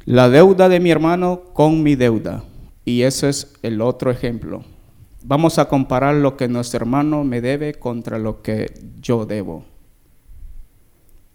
la 0.05 0.30
deuda 0.30 0.70
de 0.70 0.80
mi 0.80 0.91
hermano 0.91 1.41
con 1.53 1.84
mi 1.84 1.95
deuda. 1.95 2.43
Y 2.86 3.01
ese 3.01 3.30
es 3.30 3.53
el 3.61 3.82
otro 3.82 4.11
ejemplo. 4.11 4.63
Vamos 5.24 5.59
a 5.59 5.68
comparar 5.68 6.15
lo 6.15 6.38
que 6.38 6.47
nuestro 6.47 6.78
hermano 6.78 7.26
me 7.26 7.41
debe 7.41 7.74
contra 7.74 8.18
lo 8.18 8.41
que 8.41 8.74
yo 9.01 9.26
debo. 9.26 9.65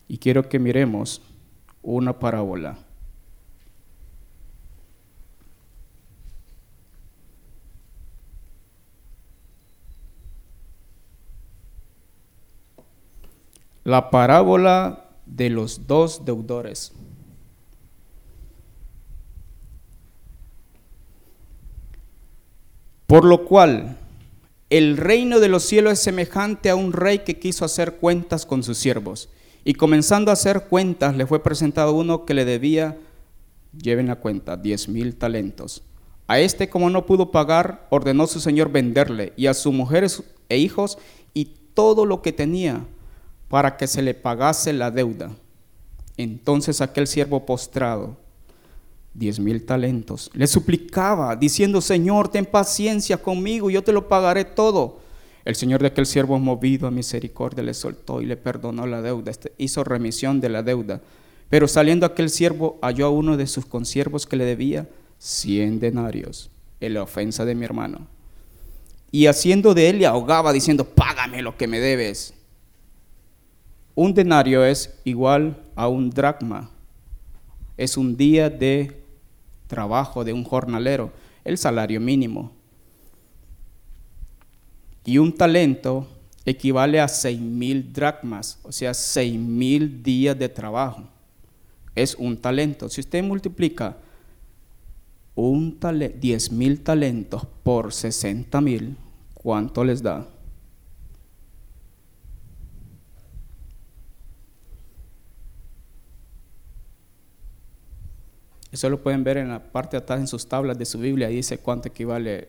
Y 0.08 0.16
quiero 0.16 0.48
que 0.48 0.58
miremos 0.58 1.20
una 1.82 2.18
parábola. 2.18 2.78
La 13.84 14.10
parábola 14.10 15.10
de 15.26 15.50
los 15.50 15.86
dos 15.86 16.24
deudores. 16.24 16.92
Por 23.06 23.24
lo 23.24 23.44
cual, 23.44 23.98
el 24.70 24.96
reino 24.96 25.38
de 25.38 25.48
los 25.48 25.64
cielos 25.64 25.94
es 25.94 25.98
semejante 25.98 26.70
a 26.70 26.76
un 26.76 26.92
rey 26.92 27.20
que 27.20 27.38
quiso 27.38 27.64
hacer 27.64 27.96
cuentas 27.96 28.46
con 28.46 28.62
sus 28.62 28.78
siervos. 28.78 29.28
Y 29.64 29.74
comenzando 29.74 30.30
a 30.30 30.34
hacer 30.34 30.64
cuentas, 30.68 31.14
le 31.14 31.26
fue 31.26 31.42
presentado 31.42 31.92
uno 31.92 32.24
que 32.24 32.34
le 32.34 32.44
debía, 32.44 32.96
lleven 33.76 34.06
la 34.06 34.16
cuenta, 34.16 34.56
diez 34.56 34.88
mil 34.88 35.14
talentos. 35.14 35.82
A 36.26 36.40
este, 36.40 36.70
como 36.70 36.88
no 36.88 37.04
pudo 37.04 37.30
pagar, 37.30 37.86
ordenó 37.90 38.26
su 38.26 38.40
señor 38.40 38.72
venderle 38.72 39.34
y 39.36 39.46
a 39.46 39.54
sus 39.54 39.74
mujeres 39.74 40.22
e 40.48 40.56
hijos 40.56 40.96
y 41.34 41.50
todo 41.74 42.06
lo 42.06 42.22
que 42.22 42.32
tenía 42.32 42.86
para 43.52 43.76
que 43.76 43.86
se 43.86 44.00
le 44.00 44.14
pagase 44.14 44.72
la 44.72 44.90
deuda. 44.90 45.30
Entonces 46.16 46.80
aquel 46.80 47.06
siervo 47.06 47.44
postrado, 47.44 48.16
diez 49.12 49.38
mil 49.38 49.66
talentos, 49.66 50.30
le 50.32 50.46
suplicaba, 50.46 51.36
diciendo, 51.36 51.82
Señor, 51.82 52.28
ten 52.28 52.46
paciencia 52.46 53.18
conmigo, 53.18 53.68
yo 53.68 53.84
te 53.84 53.92
lo 53.92 54.08
pagaré 54.08 54.46
todo. 54.46 55.00
El 55.44 55.54
Señor 55.54 55.82
de 55.82 55.88
aquel 55.88 56.06
siervo 56.06 56.38
movido 56.38 56.86
a 56.86 56.90
misericordia 56.90 57.62
le 57.62 57.74
soltó 57.74 58.22
y 58.22 58.24
le 58.24 58.38
perdonó 58.38 58.86
la 58.86 59.02
deuda, 59.02 59.30
este, 59.30 59.52
hizo 59.58 59.84
remisión 59.84 60.40
de 60.40 60.48
la 60.48 60.62
deuda. 60.62 61.02
Pero 61.50 61.68
saliendo 61.68 62.06
aquel 62.06 62.30
siervo 62.30 62.78
halló 62.80 63.04
a 63.04 63.10
uno 63.10 63.36
de 63.36 63.46
sus 63.46 63.66
consiervos 63.66 64.24
que 64.24 64.36
le 64.36 64.46
debía 64.46 64.88
cien 65.18 65.78
denarios 65.78 66.50
en 66.80 66.94
la 66.94 67.02
ofensa 67.02 67.44
de 67.44 67.54
mi 67.54 67.66
hermano. 67.66 68.06
Y 69.10 69.26
haciendo 69.26 69.74
de 69.74 69.90
él 69.90 69.98
le 69.98 70.06
ahogaba 70.06 70.54
diciendo, 70.54 70.86
págame 70.86 71.42
lo 71.42 71.58
que 71.58 71.66
me 71.66 71.80
debes. 71.80 72.32
Un 73.94 74.14
denario 74.14 74.64
es 74.64 74.98
igual 75.04 75.62
a 75.74 75.88
un 75.88 76.10
dracma. 76.10 76.70
Es 77.76 77.96
un 77.96 78.16
día 78.16 78.48
de 78.48 79.02
trabajo 79.66 80.24
de 80.24 80.32
un 80.32 80.44
jornalero, 80.44 81.12
el 81.44 81.58
salario 81.58 82.00
mínimo. 82.00 82.52
Y 85.04 85.18
un 85.18 85.32
talento 85.32 86.08
equivale 86.44 87.00
a 87.00 87.08
seis 87.08 87.40
mil 87.40 87.92
dracmas, 87.92 88.58
o 88.62 88.72
sea, 88.72 88.94
seis 88.94 89.38
mil 89.38 90.02
días 90.02 90.38
de 90.38 90.48
trabajo. 90.48 91.02
Es 91.94 92.14
un 92.14 92.36
talento. 92.36 92.88
Si 92.88 93.00
usted 93.00 93.22
multiplica 93.22 93.96
un 95.34 95.78
diez 96.20 96.50
mil 96.52 96.80
talentos 96.80 97.46
por 97.62 97.92
60 97.92 98.60
mil, 98.60 98.96
¿cuánto 99.34 99.84
les 99.84 100.02
da? 100.02 100.26
Eso 108.72 108.88
lo 108.88 109.02
pueden 109.02 109.22
ver 109.22 109.36
en 109.36 109.48
la 109.50 109.62
parte 109.62 109.98
de 109.98 110.02
atrás 110.02 110.18
en 110.18 110.26
sus 110.26 110.48
tablas 110.48 110.78
de 110.78 110.86
su 110.86 110.98
Biblia, 110.98 111.28
dice 111.28 111.58
cuánto 111.58 111.88
equivale. 111.88 112.48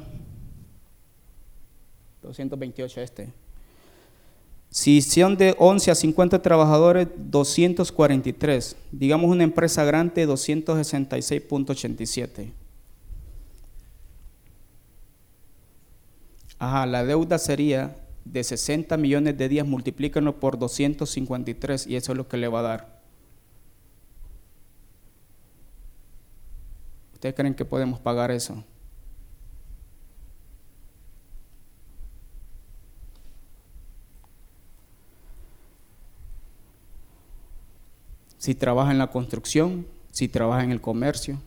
228 2.23 3.01
este. 3.01 3.33
Si 4.71 5.03
son 5.03 5.37
de 5.37 5.57
11 5.59 5.91
a 5.91 5.97
50 5.97 6.43
trabajadores, 6.43 7.09
243. 7.17 8.77
Digamos 8.93 9.29
una 9.29 9.43
empresa 9.43 9.83
grande, 9.85 10.29
266.87. 10.29 12.53
Ajá, 16.61 16.87
la 16.87 17.05
deuda 17.05 17.39
sería 17.39 17.97
de 18.25 18.45
60 18.45 18.97
millones 18.97 19.37
de 19.37 19.49
días, 19.49 19.67
multiplíquenlo 19.67 20.39
por 20.39 20.57
253 20.57 21.89
y 21.89 21.97
eso 21.97 22.13
es 22.13 22.19
lo 22.19 22.29
que 22.29 22.37
le 22.37 22.47
va 22.47 22.61
a 22.61 22.63
dar. 22.63 23.01
¿Ustedes 27.15 27.35
creen 27.35 27.55
que 27.55 27.65
podemos 27.65 27.99
pagar 27.99 28.31
eso? 28.31 28.63
Si 38.41 38.55
trabaja 38.55 38.91
en 38.91 38.97
la 38.97 39.09
construcción, 39.11 39.87
si 40.11 40.27
trabaja 40.27 40.65
en 40.65 40.73
el 40.73 40.81
comercio, 40.81 41.39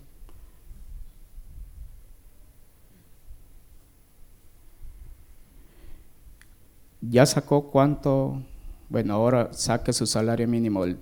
ya 7.02 7.26
sacó 7.26 7.72
cuánto, 7.72 8.44
bueno, 8.90 9.16
ahora 9.16 9.52
saque 9.54 9.92
su 9.92 10.06
salario 10.06 10.48
mínimo, 10.48 10.84
el, 10.84 11.00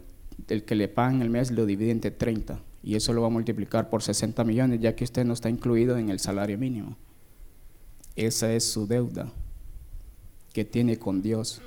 que 0.63 0.75
le 0.75 0.87
pagan 0.87 1.21
el 1.21 1.29
mes 1.29 1.51
lo 1.51 1.65
divide 1.65 1.91
entre 1.91 2.11
30 2.11 2.57
y 2.81 2.95
eso 2.95 3.11
lo 3.11 3.19
va 3.19 3.27
a 3.27 3.31
multiplicar 3.31 3.89
por 3.89 4.01
60 4.01 4.45
millones, 4.45 4.79
ya 4.79 4.95
que 4.95 5.03
usted 5.03 5.25
no 5.25 5.33
está 5.33 5.49
incluido 5.49 5.97
en 5.97 6.09
el 6.09 6.21
salario 6.21 6.57
mínimo. 6.57 6.95
Esa 8.15 8.53
es 8.53 8.63
su 8.63 8.87
deuda 8.87 9.29
que 10.53 10.63
tiene 10.63 10.97
con 10.97 11.21
Dios. 11.21 11.61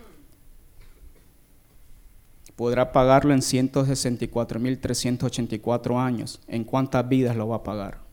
Podrá 2.57 2.93
pagarlo 2.93 3.35
en 3.35 3.41
164.384 3.41 6.01
años. 6.01 6.41
¿En 6.47 6.65
cuántas 6.65 7.09
vidas 7.09 7.37
lo 7.37 7.49
va 7.49 7.57
a 7.57 7.63
pagar? 7.63 8.05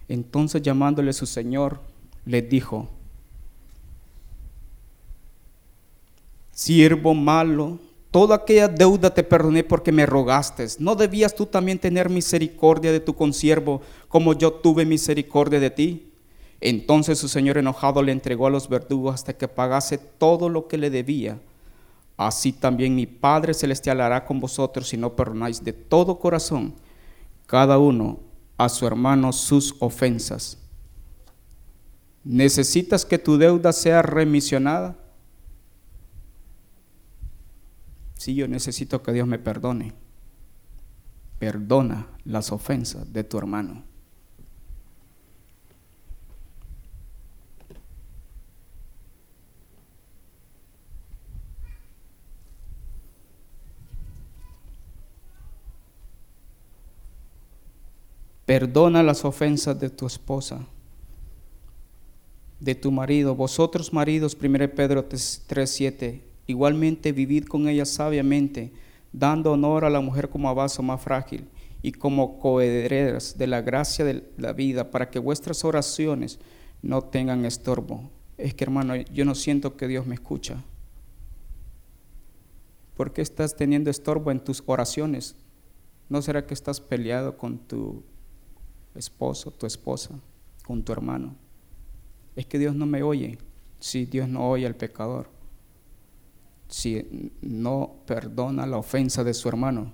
Entonces 0.08 0.62
llamándole 0.62 1.12
su 1.12 1.26
señor, 1.26 1.80
les 2.24 2.48
dijo, 2.48 2.88
siervo 6.52 7.14
malo, 7.14 7.78
toda 8.10 8.36
aquella 8.36 8.68
deuda 8.68 9.12
te 9.12 9.24
perdoné 9.24 9.64
porque 9.64 9.92
me 9.92 10.06
rogaste. 10.06 10.66
¿No 10.78 10.94
debías 10.94 11.34
tú 11.34 11.46
también 11.46 11.78
tener 11.78 12.08
misericordia 12.08 12.92
de 12.92 13.00
tu 13.00 13.14
consiervo 13.14 13.82
como 14.08 14.32
yo 14.34 14.52
tuve 14.52 14.84
misericordia 14.86 15.60
de 15.60 15.70
ti? 15.70 16.12
Entonces 16.60 17.18
su 17.18 17.28
señor 17.28 17.58
enojado 17.58 18.02
le 18.02 18.12
entregó 18.12 18.46
a 18.46 18.50
los 18.50 18.68
verdugos 18.68 19.16
hasta 19.16 19.36
que 19.36 19.48
pagase 19.48 19.98
todo 19.98 20.48
lo 20.48 20.66
que 20.68 20.78
le 20.78 20.88
debía. 20.88 21.38
Así 22.16 22.52
también 22.52 22.94
mi 22.94 23.06
Padre 23.06 23.54
Celestial 23.54 24.00
hará 24.00 24.24
con 24.24 24.38
vosotros 24.38 24.88
si 24.88 24.96
no 24.96 25.16
perdonáis 25.16 25.62
de 25.62 25.72
todo 25.72 26.18
corazón 26.18 26.74
cada 27.46 27.78
uno 27.78 28.20
a 28.56 28.68
su 28.68 28.86
hermano 28.86 29.32
sus 29.32 29.74
ofensas. 29.80 30.58
¿Necesitas 32.22 33.04
que 33.04 33.18
tu 33.18 33.36
deuda 33.36 33.72
sea 33.72 34.00
remisionada? 34.00 34.96
Sí, 38.14 38.34
yo 38.34 38.48
necesito 38.48 39.02
que 39.02 39.12
Dios 39.12 39.26
me 39.26 39.38
perdone. 39.38 39.92
Perdona 41.38 42.06
las 42.24 42.52
ofensas 42.52 43.12
de 43.12 43.24
tu 43.24 43.36
hermano. 43.36 43.82
Perdona 58.46 59.02
las 59.02 59.24
ofensas 59.24 59.78
de 59.80 59.88
tu 59.88 60.06
esposa, 60.06 60.66
de 62.60 62.74
tu 62.74 62.92
marido. 62.92 63.34
Vosotros 63.34 63.92
maridos, 63.92 64.36
1 64.38 64.74
Pedro 64.74 65.08
3:7, 65.08 66.20
igualmente 66.46 67.12
vivid 67.12 67.44
con 67.44 67.68
ella 67.68 67.86
sabiamente, 67.86 68.70
dando 69.12 69.52
honor 69.52 69.86
a 69.86 69.90
la 69.90 70.00
mujer 70.00 70.28
como 70.28 70.50
a 70.50 70.54
vaso 70.54 70.82
más 70.82 71.00
frágil 71.00 71.46
y 71.80 71.92
como 71.92 72.38
coherederas 72.38 73.38
de 73.38 73.46
la 73.46 73.62
gracia 73.62 74.04
de 74.04 74.28
la 74.36 74.52
vida, 74.52 74.90
para 74.90 75.10
que 75.10 75.18
vuestras 75.18 75.64
oraciones 75.64 76.38
no 76.82 77.00
tengan 77.02 77.46
estorbo. 77.46 78.10
Es 78.36 78.52
que 78.52 78.64
hermano, 78.64 78.94
yo 78.96 79.24
no 79.24 79.34
siento 79.34 79.76
que 79.76 79.88
Dios 79.88 80.06
me 80.06 80.16
escucha. 80.16 80.62
¿Por 82.94 83.12
qué 83.12 83.22
estás 83.22 83.56
teniendo 83.56 83.90
estorbo 83.90 84.30
en 84.30 84.40
tus 84.40 84.62
oraciones? 84.66 85.34
¿No 86.10 86.20
será 86.20 86.46
que 86.46 86.54
estás 86.54 86.80
peleado 86.80 87.38
con 87.38 87.58
tu 87.58 88.02
esposo, 88.94 89.50
tu 89.50 89.66
esposa, 89.66 90.10
con 90.64 90.82
tu 90.82 90.92
hermano. 90.92 91.34
Es 92.36 92.46
que 92.46 92.58
Dios 92.58 92.74
no 92.74 92.86
me 92.86 93.02
oye. 93.02 93.38
Si 93.78 94.06
Dios 94.06 94.28
no 94.28 94.48
oye 94.48 94.66
al 94.66 94.74
pecador. 94.74 95.28
Si 96.68 97.30
no 97.40 97.96
perdona 98.06 98.66
la 98.66 98.78
ofensa 98.78 99.22
de 99.22 99.34
su 99.34 99.48
hermano. 99.48 99.92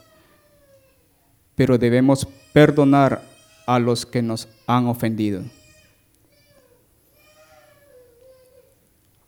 pero 1.54 1.78
debemos 1.78 2.28
perdonar 2.52 3.22
a 3.66 3.78
los 3.78 4.04
que 4.04 4.20
nos 4.20 4.46
han 4.66 4.88
ofendido. 4.88 5.42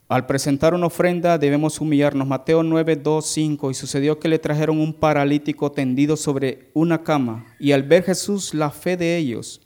Al 0.08 0.26
presentar 0.26 0.74
una 0.74 0.88
ofrenda 0.88 1.38
debemos 1.38 1.80
humillarnos. 1.80 2.28
Mateo 2.28 2.62
9, 2.62 2.96
2, 2.96 3.24
5. 3.24 3.70
Y 3.70 3.74
sucedió 3.74 4.18
que 4.18 4.28
le 4.28 4.38
trajeron 4.38 4.78
un 4.78 4.92
paralítico 4.92 5.72
tendido 5.72 6.18
sobre 6.18 6.68
una 6.74 7.02
cama. 7.02 7.46
Y 7.58 7.72
al 7.72 7.84
ver 7.84 8.02
Jesús 8.02 8.52
la 8.52 8.70
fe 8.70 8.98
de 8.98 9.16
ellos, 9.16 9.62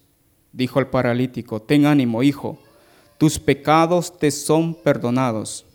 dijo 0.52 0.78
al 0.78 0.88
paralítico, 0.88 1.60
ten 1.60 1.84
ánimo, 1.84 2.22
hijo, 2.22 2.60
tus 3.18 3.40
pecados 3.40 4.16
te 4.16 4.30
son 4.30 4.72
perdonados. 4.72 5.66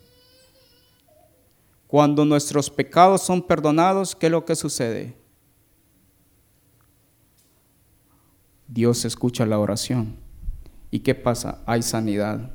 Cuando 1.90 2.24
nuestros 2.24 2.70
pecados 2.70 3.20
son 3.20 3.42
perdonados, 3.42 4.14
¿qué 4.14 4.26
es 4.26 4.32
lo 4.32 4.44
que 4.44 4.54
sucede? 4.54 5.16
Dios 8.68 9.04
escucha 9.04 9.44
la 9.44 9.58
oración. 9.58 10.14
¿Y 10.92 11.00
qué 11.00 11.16
pasa? 11.16 11.58
Hay 11.66 11.82
sanidad. 11.82 12.52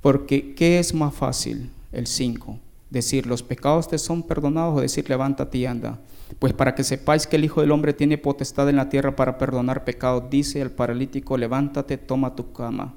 Porque, 0.00 0.54
¿qué 0.54 0.78
es 0.78 0.94
más 0.94 1.12
fácil? 1.12 1.70
El 1.92 2.06
5. 2.06 2.58
Decir, 2.88 3.26
los 3.26 3.42
pecados 3.42 3.88
te 3.88 3.98
son 3.98 4.22
perdonados 4.22 4.78
o 4.78 4.80
decir, 4.80 5.10
levántate 5.10 5.58
y 5.58 5.66
anda. 5.66 6.00
Pues 6.38 6.54
para 6.54 6.74
que 6.74 6.84
sepáis 6.84 7.26
que 7.26 7.36
el 7.36 7.44
Hijo 7.44 7.60
del 7.60 7.70
Hombre 7.70 7.92
tiene 7.92 8.16
potestad 8.16 8.66
en 8.70 8.76
la 8.76 8.88
tierra 8.88 9.14
para 9.14 9.36
perdonar 9.36 9.84
pecados, 9.84 10.30
dice 10.30 10.62
al 10.62 10.70
paralítico, 10.70 11.36
levántate, 11.36 11.98
toma 11.98 12.34
tu 12.34 12.54
cama 12.54 12.94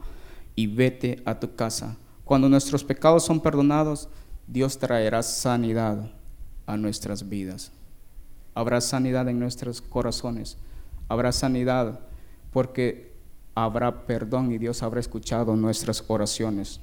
y 0.56 0.68
vete 0.68 1.22
a 1.26 1.38
tu 1.38 1.56
casa. 1.58 1.98
Cuando 2.34 2.50
nuestros 2.50 2.84
pecados 2.84 3.24
son 3.24 3.40
perdonados, 3.40 4.10
Dios 4.48 4.80
traerá 4.80 5.22
sanidad 5.22 6.10
a 6.66 6.76
nuestras 6.78 7.30
vidas. 7.30 7.72
Habrá 8.56 8.82
sanidad 8.82 9.30
en 9.30 9.38
nuestros 9.38 9.84
corazones. 9.84 10.58
Habrá 11.08 11.32
sanidad 11.32 12.00
porque 12.52 13.14
habrá 13.54 14.08
perdón 14.08 14.52
y 14.52 14.58
Dios 14.58 14.82
habrá 14.82 15.00
escuchado 15.00 15.56
nuestras 15.56 16.04
oraciones. 16.08 16.80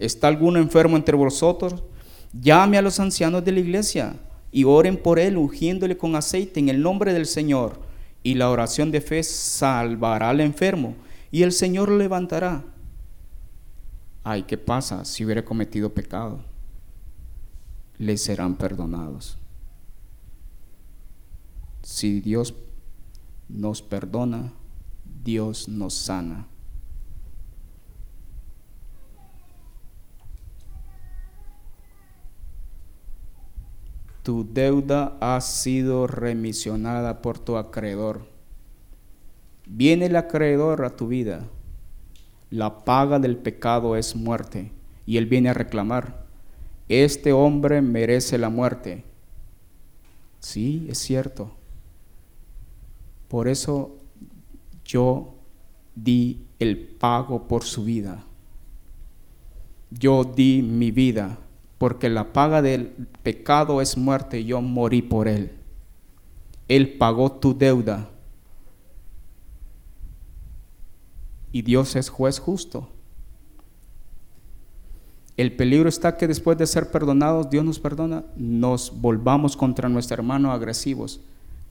¿Está 0.00 0.26
alguno 0.26 0.58
enfermo 0.58 0.96
entre 0.96 1.16
vosotros? 1.16 1.84
Llame 2.32 2.76
a 2.76 2.82
los 2.82 2.98
ancianos 2.98 3.44
de 3.44 3.52
la 3.52 3.60
iglesia 3.60 4.16
y 4.50 4.64
oren 4.64 4.96
por 4.96 5.20
él, 5.20 5.36
ungiéndole 5.36 5.96
con 5.96 6.16
aceite 6.16 6.58
en 6.58 6.68
el 6.68 6.82
nombre 6.82 7.12
del 7.12 7.26
Señor. 7.26 7.78
Y 8.24 8.34
la 8.34 8.50
oración 8.50 8.90
de 8.90 9.00
fe 9.00 9.22
salvará 9.22 10.30
al 10.30 10.40
enfermo 10.40 10.96
y 11.30 11.44
el 11.44 11.52
Señor 11.52 11.92
levantará. 11.92 12.64
Ay, 14.24 14.42
¿qué 14.44 14.58
pasa 14.58 15.04
si 15.04 15.24
hubiera 15.24 15.44
cometido 15.44 15.94
pecado? 15.94 16.40
Le 17.98 18.16
serán 18.16 18.56
perdonados. 18.56 19.38
Si 21.82 22.20
Dios 22.20 22.54
nos 23.48 23.82
perdona, 23.82 24.52
Dios 25.22 25.68
nos 25.68 25.94
sana. 25.94 26.48
tu 34.24 34.48
deuda 34.50 35.18
ha 35.20 35.38
sido 35.42 36.06
remisionada 36.06 37.20
por 37.20 37.38
tu 37.38 37.58
acreedor. 37.58 38.26
Viene 39.66 40.06
el 40.06 40.16
acreedor 40.16 40.82
a 40.86 40.96
tu 40.96 41.08
vida. 41.08 41.44
La 42.50 42.84
paga 42.84 43.18
del 43.18 43.36
pecado 43.36 43.96
es 43.96 44.14
muerte. 44.16 44.72
Y 45.06 45.16
él 45.16 45.26
viene 45.26 45.50
a 45.50 45.54
reclamar, 45.54 46.24
este 46.88 47.32
hombre 47.32 47.82
merece 47.82 48.38
la 48.38 48.48
muerte. 48.48 49.04
Sí, 50.40 50.86
es 50.88 50.98
cierto. 50.98 51.50
Por 53.28 53.48
eso 53.48 53.96
yo 54.84 55.34
di 55.94 56.46
el 56.58 56.78
pago 56.78 57.48
por 57.48 57.64
su 57.64 57.84
vida. 57.84 58.24
Yo 59.90 60.24
di 60.24 60.62
mi 60.62 60.90
vida 60.90 61.38
porque 61.78 62.08
la 62.08 62.32
paga 62.32 62.62
del 62.62 62.86
pecado 63.22 63.80
es 63.80 63.98
muerte 63.98 64.44
yo 64.44 64.62
morí 64.62 65.02
por 65.02 65.28
él. 65.28 65.52
Él 66.68 66.96
pagó 66.96 67.32
tu 67.32 67.56
deuda. 67.56 68.10
Y 71.54 71.62
Dios 71.62 71.94
es 71.94 72.08
juez 72.08 72.40
justo. 72.40 72.88
El 75.36 75.54
peligro 75.54 75.88
está 75.88 76.16
que 76.16 76.26
después 76.26 76.58
de 76.58 76.66
ser 76.66 76.90
perdonados, 76.90 77.48
Dios 77.48 77.64
nos 77.64 77.78
perdona, 77.78 78.24
nos 78.34 79.00
volvamos 79.00 79.56
contra 79.56 79.88
nuestro 79.88 80.14
hermano 80.14 80.50
agresivos. 80.50 81.20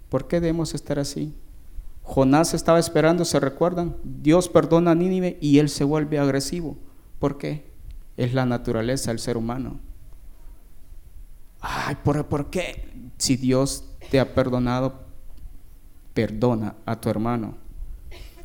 ¿Por 0.08 0.30
qué 0.30 0.40
debemos 0.40 0.74
estar 0.74 1.00
así? 1.00 1.34
Jonás 2.02 2.54
estaba 2.54 2.80
esperando, 2.80 3.26
¿se 3.26 3.42
recuerdan? 3.42 3.98
Dios 4.06 4.48
perdona 4.48 4.92
a 4.92 4.96
Nínive 4.96 5.38
y 5.42 5.60
él 5.60 5.68
se 5.68 5.84
vuelve 5.84 6.18
agresivo. 6.18 6.78
¿Por 7.20 7.38
qué? 7.38 7.70
Es 8.16 8.34
la 8.34 8.46
naturaleza 8.46 9.12
del 9.12 9.20
ser 9.20 9.36
humano. 9.36 9.82
Ay, 11.60 11.98
¿por, 12.06 12.26
¿por 12.28 12.50
qué? 12.50 12.90
Si 13.18 13.36
Dios 13.36 13.84
te 14.10 14.22
ha 14.22 14.34
perdonado, 14.34 15.02
perdona 16.14 16.76
a 16.86 17.02
tu 17.02 17.10
hermano. 17.10 17.63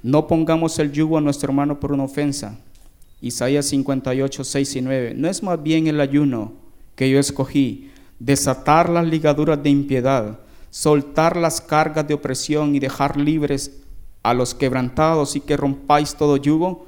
No 0.03 0.27
pongamos 0.27 0.79
el 0.79 0.93
yugo 0.93 1.19
a 1.19 1.21
nuestro 1.21 1.51
hermano 1.51 1.81
por 1.81 1.93
una 1.93 2.05
ofensa. 2.05 2.59
Isaías 3.21 3.67
58, 3.67 4.45
6 4.45 4.77
y 4.77 4.81
9. 4.81 5.15
No 5.17 5.29
es 5.29 5.43
más 5.43 5.63
bien 5.63 5.87
el 5.87 6.01
ayuno 6.01 6.53
que 6.95 7.11
yo 7.11 7.19
escogí, 7.19 7.91
desatar 8.19 8.89
las 8.89 9.07
ligaduras 9.07 9.63
de 9.63 9.71
impiedad, 9.71 10.41
soltar 10.71 11.37
las 11.37 11.61
cargas 11.61 12.07
de 12.07 12.15
opresión 12.15 12.75
y 12.75 12.79
dejar 12.79 13.17
libres 13.17 13.81
a 14.23 14.35
los 14.35 14.55
quebrantados 14.55 15.37
y 15.37 15.41
que 15.41 15.57
rompáis 15.57 16.15
todo 16.15 16.37
yugo. 16.37 16.87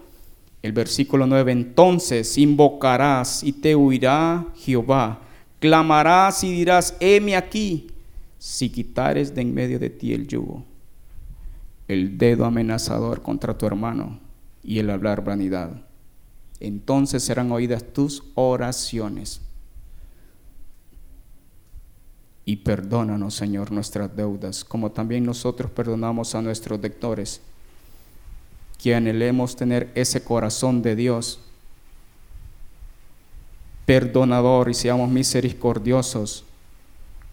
El 0.63 0.73
versículo 0.73 1.27
9, 1.27 1.53
entonces 1.53 2.37
invocarás 2.37 3.43
y 3.43 3.53
te 3.53 3.75
huirá 3.75 4.47
Jehová 4.57 5.21
Clamarás 5.61 6.43
y 6.43 6.51
dirás, 6.51 6.97
heme 7.01 7.37
aquí, 7.37 7.89
si 8.39 8.71
quitares 8.71 9.35
de 9.35 9.43
en 9.43 9.53
medio 9.53 9.79
de 9.79 9.91
ti 9.91 10.15
el 10.15 10.27
yugo, 10.27 10.65
el 11.93 12.19
dedo 12.19 12.45
amenazador 12.45 13.21
contra 13.21 13.59
tu 13.59 13.67
hermano 13.67 14.21
y 14.63 14.79
el 14.79 14.91
hablar 14.91 15.25
vanidad. 15.25 15.73
Entonces 16.61 17.25
serán 17.25 17.51
oídas 17.51 17.83
tus 17.83 18.23
oraciones. 18.37 19.41
Y 22.45 22.57
perdónanos, 22.57 23.35
Señor, 23.35 23.73
nuestras 23.73 24.15
deudas, 24.15 24.65
como 24.65 24.93
también 24.93 25.25
nosotros 25.25 25.69
perdonamos 25.73 26.37
a 26.37 26.43
nuestros 26.43 26.81
dectores, 26.81 27.41
que 28.79 28.95
anhelemos 28.95 29.57
tener 29.57 29.91
ese 29.97 30.23
corazón 30.23 30.83
de 30.83 30.95
Dios 30.95 31.41
perdonador 33.85 34.71
y 34.71 34.75
seamos 34.75 35.11
misericordiosos 35.11 36.45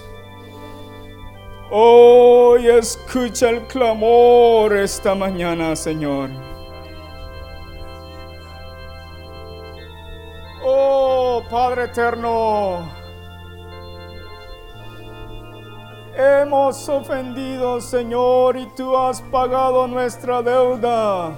Hoy 1.70 2.66
escucha 2.66 3.48
el 3.48 3.62
clamor 3.62 4.76
esta 4.76 5.14
mañana, 5.14 5.74
Señor. 5.74 6.49
Padre 11.50 11.86
eterno, 11.86 12.88
hemos 16.14 16.88
ofendido, 16.88 17.80
Señor, 17.80 18.56
y 18.56 18.66
tú 18.76 18.96
has 18.96 19.20
pagado 19.20 19.88
nuestra 19.88 20.42
deuda. 20.42 21.32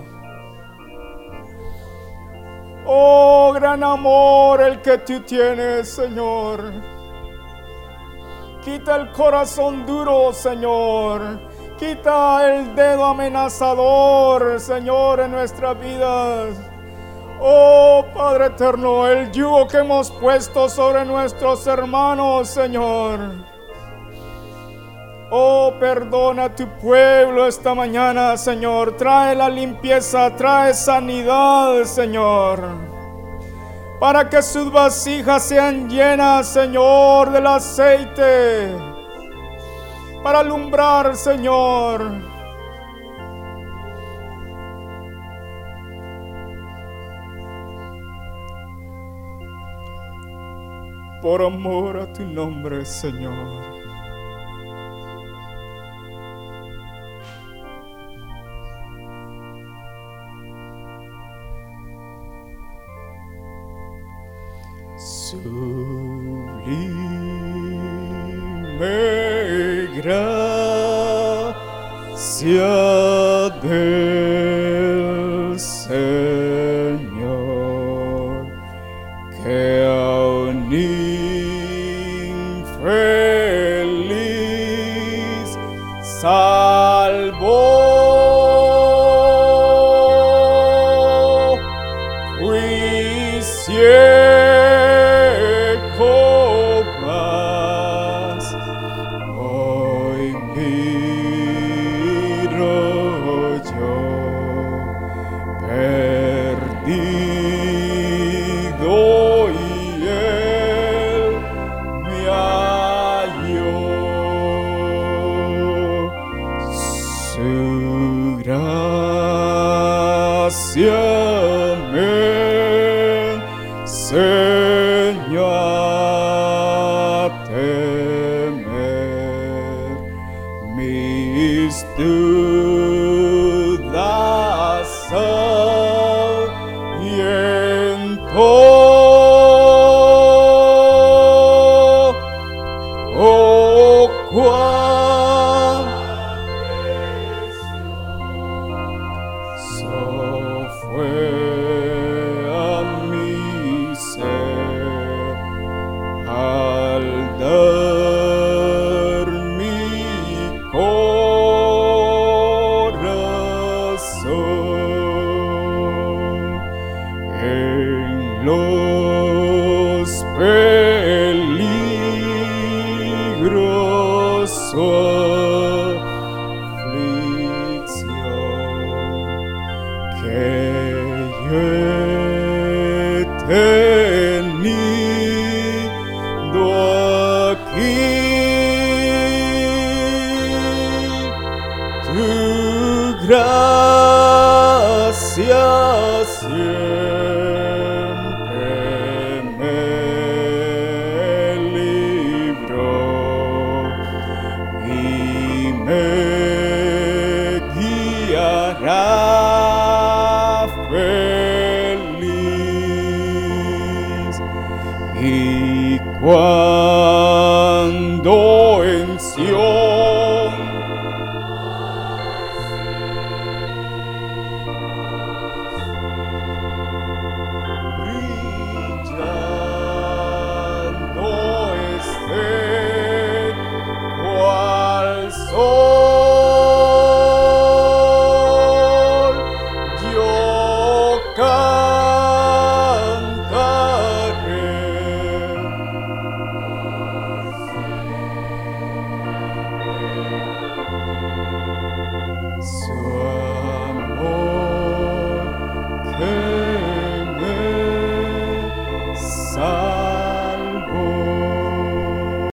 Oh 2.85 3.53
gran 3.55 3.83
amor 3.83 4.61
el 4.61 4.83
que 4.83 4.99
tú 4.99 5.21
tienes, 5.21 5.89
Señor. 5.95 6.61
Quita 8.63 8.97
el 8.97 9.13
corazón 9.13 9.87
duro, 9.87 10.35
Señor. 10.35 11.41
Quita 11.79 12.55
el 12.55 12.75
dedo 12.75 13.07
amenazador, 13.07 14.61
Señor, 14.61 15.21
en 15.21 15.31
nuestras 15.31 15.81
vidas. 15.81 16.72
Oh 17.45 18.05
Padre 18.15 18.47
eterno, 18.47 19.09
el 19.09 19.33
yugo 19.33 19.67
que 19.67 19.79
hemos 19.79 20.13
puesto 20.13 20.69
sobre 20.69 21.05
nuestros 21.05 21.67
hermanos, 21.67 22.49
Señor. 22.49 23.19
Oh, 25.29 25.73
perdona 25.81 26.45
a 26.45 26.55
tu 26.55 26.69
pueblo 26.79 27.49
esta 27.49 27.75
mañana, 27.75 28.37
Señor. 28.37 28.97
Trae 28.97 29.35
la 29.35 29.49
limpieza, 29.49 30.37
trae 30.37 30.73
sanidad, 30.73 31.83
Señor. 31.83 32.61
Para 33.99 34.31
que 34.31 34.41
sus 34.41 34.71
vasijas 34.71 35.43
sean 35.43 35.91
llenas, 35.91 36.47
Señor, 36.47 37.33
del 37.33 37.49
aceite. 37.49 38.73
Para 40.23 40.39
alumbrar, 40.39 41.17
Señor 41.17 42.32
por 51.23 51.41
amor 51.41 51.97
a 51.99 52.13
tu 52.13 52.27
nombre, 52.27 52.85
Señor. 52.85 53.72